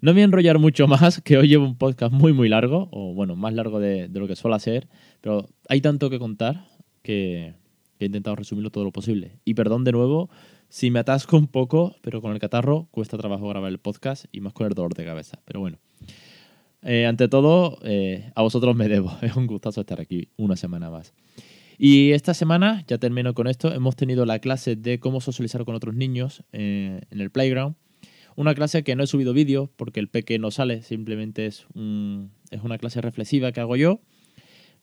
No 0.00 0.10
me 0.10 0.14
voy 0.14 0.22
a 0.22 0.24
enrollar 0.24 0.58
mucho 0.58 0.88
más, 0.88 1.20
que 1.20 1.38
hoy 1.38 1.46
llevo 1.46 1.64
un 1.64 1.76
podcast 1.76 2.12
muy, 2.12 2.32
muy 2.32 2.48
largo, 2.48 2.88
o 2.90 3.14
bueno, 3.14 3.36
más 3.36 3.54
largo 3.54 3.78
de, 3.78 4.08
lo 4.08 4.26
que 4.26 4.34
suele 4.34 4.58
ser, 4.58 4.88
pero 5.20 5.48
hay 5.68 5.80
tanto 5.80 6.10
que 6.10 6.18
contar, 6.18 6.69
que, 7.02 7.54
he 7.98 8.06
intentado 8.06 8.36
resumirlo 8.36 8.70
todo 8.70 8.84
lo 8.84 8.92
posible. 8.92 9.38
Y 9.44 9.54
perdón 9.54 9.84
de 9.84 9.92
nuevo 9.92 10.30
si 10.68 10.90
me 10.90 11.00
atasco 11.00 11.36
un 11.36 11.48
poco, 11.48 11.96
pero 12.00 12.22
con 12.22 12.32
el 12.32 12.38
catarro 12.38 12.88
cuesta 12.92 13.18
trabajo 13.18 13.48
grabar 13.48 13.70
el 13.70 13.78
podcast 13.78 14.26
y 14.32 14.40
más 14.40 14.52
con 14.52 14.66
el 14.66 14.72
dolor 14.72 14.94
de 14.94 15.04
cabeza. 15.04 15.40
Pero 15.44 15.60
bueno, 15.60 15.78
eh, 16.82 17.06
ante 17.06 17.28
todo, 17.28 17.78
eh, 17.82 18.30
a 18.34 18.42
vosotros 18.42 18.76
me 18.76 18.88
debo. 18.88 19.12
Es 19.22 19.36
un 19.36 19.46
gustazo 19.46 19.80
estar 19.80 20.00
aquí 20.00 20.28
una 20.36 20.56
semana 20.56 20.88
más. 20.88 21.12
Y 21.76 22.12
esta 22.12 22.34
semana, 22.34 22.84
ya 22.86 22.98
termino 22.98 23.34
con 23.34 23.46
esto, 23.48 23.72
hemos 23.72 23.96
tenido 23.96 24.26
la 24.26 24.38
clase 24.38 24.76
de 24.76 25.00
cómo 25.00 25.20
socializar 25.20 25.64
con 25.64 25.74
otros 25.74 25.94
niños 25.94 26.44
eh, 26.52 27.00
en 27.10 27.20
el 27.20 27.30
playground. 27.30 27.74
Una 28.36 28.54
clase 28.54 28.84
que 28.84 28.94
no 28.94 29.02
he 29.02 29.06
subido 29.06 29.32
vídeo 29.32 29.70
porque 29.76 29.98
el 29.98 30.08
peque 30.08 30.38
no 30.38 30.50
sale, 30.50 30.82
simplemente 30.82 31.46
es, 31.46 31.66
es 32.50 32.62
una 32.62 32.78
clase 32.78 33.00
reflexiva 33.00 33.50
que 33.52 33.60
hago 33.60 33.76
yo 33.76 34.00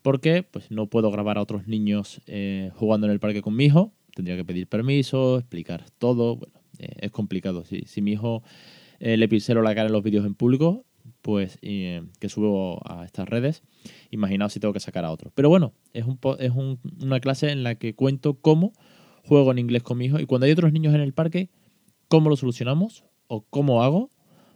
porque 0.01 0.43
pues, 0.43 0.71
no 0.71 0.87
puedo 0.87 1.11
grabar 1.11 1.37
a 1.37 1.41
otros 1.41 1.67
niños 1.67 2.21
eh, 2.27 2.71
jugando 2.75 3.07
en 3.07 3.13
el 3.13 3.19
parque 3.19 3.41
con 3.41 3.55
mi 3.55 3.65
hijo. 3.65 3.93
Tendría 4.15 4.35
que 4.35 4.45
pedir 4.45 4.67
permiso, 4.67 5.37
explicar 5.37 5.85
todo. 5.97 6.37
Bueno, 6.37 6.59
eh, 6.79 6.93
es 6.99 7.11
complicado. 7.11 7.65
Si, 7.65 7.81
si 7.81 8.01
mi 8.01 8.13
hijo 8.13 8.43
eh, 8.99 9.17
le 9.17 9.27
pisero 9.27 9.61
la 9.61 9.75
cara 9.75 9.87
en 9.87 9.93
los 9.93 10.03
vídeos 10.03 10.25
en 10.25 10.35
público, 10.35 10.85
pues 11.21 11.57
que 11.61 12.29
subo 12.29 12.81
a 12.85 13.05
estas 13.05 13.27
redes, 13.27 13.63
imaginaos 14.11 14.53
si 14.53 14.59
tengo 14.59 14.73
que 14.73 14.79
sacar 14.79 15.05
a 15.05 15.11
otro. 15.11 15.31
Pero 15.35 15.49
bueno, 15.49 15.73
es, 15.93 16.05
un, 16.05 16.19
es 16.39 16.51
una 16.51 17.19
clase 17.19 17.51
en 17.51 17.63
la 17.63 17.75
que 17.75 17.95
cuento 17.95 18.35
cómo 18.35 18.73
juego 19.23 19.51
en 19.51 19.59
inglés 19.59 19.83
con 19.83 19.97
mi 19.97 20.05
hijo 20.05 20.19
y 20.19 20.25
cuando 20.25 20.45
hay 20.45 20.51
otros 20.51 20.71
niños 20.71 20.93
en 20.95 21.01
el 21.01 21.13
parque, 21.13 21.49
cómo 22.07 22.29
lo 22.29 22.37
solucionamos 22.37 23.03
o 23.27 23.41
cómo 23.41 23.83
hago 23.83 24.09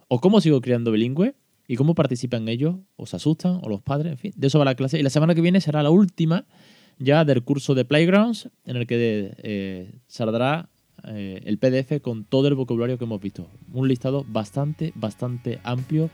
o 0.08 0.20
cómo 0.20 0.40
sigo 0.40 0.60
criando 0.60 0.92
bilingüe 0.92 1.34
y 1.72 1.76
cómo 1.76 1.94
participan 1.94 2.50
ellos, 2.50 2.76
o 2.96 3.06
se 3.06 3.16
asustan, 3.16 3.58
o 3.62 3.68
los 3.70 3.80
padres, 3.80 4.12
en 4.12 4.18
fin, 4.18 4.32
de 4.36 4.46
eso 4.48 4.58
va 4.58 4.66
la 4.66 4.74
clase. 4.74 4.98
Y 4.98 5.02
la 5.02 5.08
semana 5.08 5.34
que 5.34 5.40
viene 5.40 5.58
será 5.62 5.82
la 5.82 5.88
última 5.88 6.44
ya 6.98 7.24
del 7.24 7.44
curso 7.44 7.74
de 7.74 7.86
Playgrounds, 7.86 8.50
en 8.66 8.76
el 8.76 8.86
que 8.86 9.34
eh, 9.38 9.94
saldrá 10.06 10.68
eh, 11.08 11.40
el 11.46 11.56
PDF 11.56 12.02
con 12.02 12.24
todo 12.24 12.48
el 12.48 12.56
vocabulario 12.56 12.98
que 12.98 13.04
hemos 13.04 13.22
visto. 13.22 13.48
Un 13.72 13.88
listado 13.88 14.26
bastante, 14.28 14.92
bastante 14.96 15.60
amplio, 15.64 16.10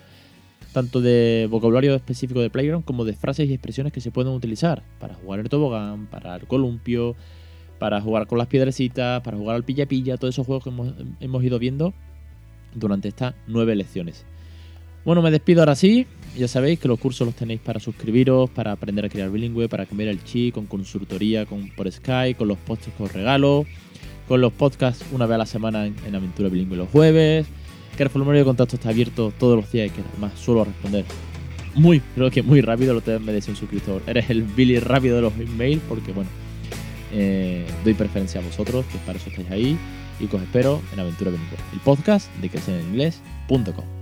tanto 0.72 1.00
de 1.00 1.48
vocabulario 1.50 1.92
específico 1.96 2.40
de 2.40 2.50
Playground 2.50 2.84
como 2.84 3.04
de 3.04 3.14
frases 3.14 3.48
y 3.48 3.52
expresiones 3.52 3.92
que 3.92 4.00
se 4.00 4.12
pueden 4.12 4.32
utilizar 4.32 4.84
para 5.00 5.14
jugar 5.14 5.40
el 5.40 5.48
tobogán, 5.48 6.06
para 6.06 6.36
el 6.36 6.46
columpio, 6.46 7.16
para 7.80 8.00
jugar 8.00 8.28
con 8.28 8.38
las 8.38 8.46
piedrecitas, 8.46 9.22
para 9.22 9.36
jugar 9.36 9.56
al 9.56 9.64
pilla-pilla, 9.64 10.18
todos 10.18 10.36
esos 10.36 10.46
juegos 10.46 10.62
que 10.62 10.70
hemos, 10.70 10.94
hemos 11.18 11.42
ido 11.42 11.58
viendo 11.58 11.94
durante 12.76 13.08
estas 13.08 13.34
nueve 13.48 13.74
lecciones. 13.74 14.24
Bueno, 15.08 15.22
me 15.22 15.30
despido 15.30 15.62
ahora 15.62 15.74
sí. 15.74 16.06
Ya 16.36 16.48
sabéis 16.48 16.80
que 16.80 16.86
los 16.86 17.00
cursos 17.00 17.26
los 17.26 17.34
tenéis 17.34 17.60
para 17.60 17.80
suscribiros, 17.80 18.50
para 18.50 18.72
aprender 18.72 19.06
a 19.06 19.08
crear 19.08 19.30
bilingüe, 19.30 19.66
para 19.66 19.86
cambiar 19.86 20.10
el 20.10 20.22
chi, 20.22 20.52
con 20.52 20.66
consultoría 20.66 21.46
con, 21.46 21.70
por 21.70 21.90
Skype, 21.90 22.36
con 22.36 22.46
los 22.46 22.58
posts 22.58 22.90
con 22.98 23.08
regalo, 23.08 23.64
con 24.28 24.42
los 24.42 24.52
podcasts 24.52 25.06
una 25.10 25.24
vez 25.24 25.36
a 25.36 25.38
la 25.38 25.46
semana 25.46 25.86
en, 25.86 26.14
Aventura 26.14 26.50
Bilingüe 26.50 26.76
los 26.76 26.90
jueves, 26.90 27.46
que 27.96 28.02
el 28.02 28.10
formulario 28.10 28.42
de 28.42 28.44
contacto 28.44 28.76
está 28.76 28.90
abierto 28.90 29.32
todos 29.38 29.56
los 29.56 29.72
días 29.72 29.86
y 29.86 29.90
que 29.92 30.02
además 30.12 30.38
suelo 30.38 30.66
responder 30.66 31.06
muy, 31.74 32.00
creo 32.14 32.30
que 32.30 32.42
muy 32.42 32.60
rápido. 32.60 32.92
Lo 32.92 33.00
te 33.00 33.18
me 33.18 33.32
decía 33.32 33.52
un 33.52 33.56
suscriptor. 33.56 34.02
Eres 34.06 34.28
el 34.28 34.42
Billy 34.42 34.78
rápido 34.78 35.16
de 35.16 35.22
los 35.22 35.32
emails 35.38 35.80
porque, 35.88 36.12
bueno, 36.12 36.28
eh, 37.14 37.64
doy 37.82 37.94
preferencia 37.94 38.42
a 38.42 38.44
vosotros, 38.44 38.84
que 38.92 38.98
para 39.06 39.18
eso 39.18 39.30
estáis 39.30 39.50
ahí. 39.50 39.78
Y 40.20 40.26
os 40.26 40.42
espero 40.42 40.82
en 40.92 41.00
Aventura 41.00 41.30
Bilingüe, 41.30 41.56
el 41.72 41.80
podcast 41.80 42.30
de 42.42 42.50
que 42.50 42.58
en 42.58 42.80
inglés.com. 42.90 43.97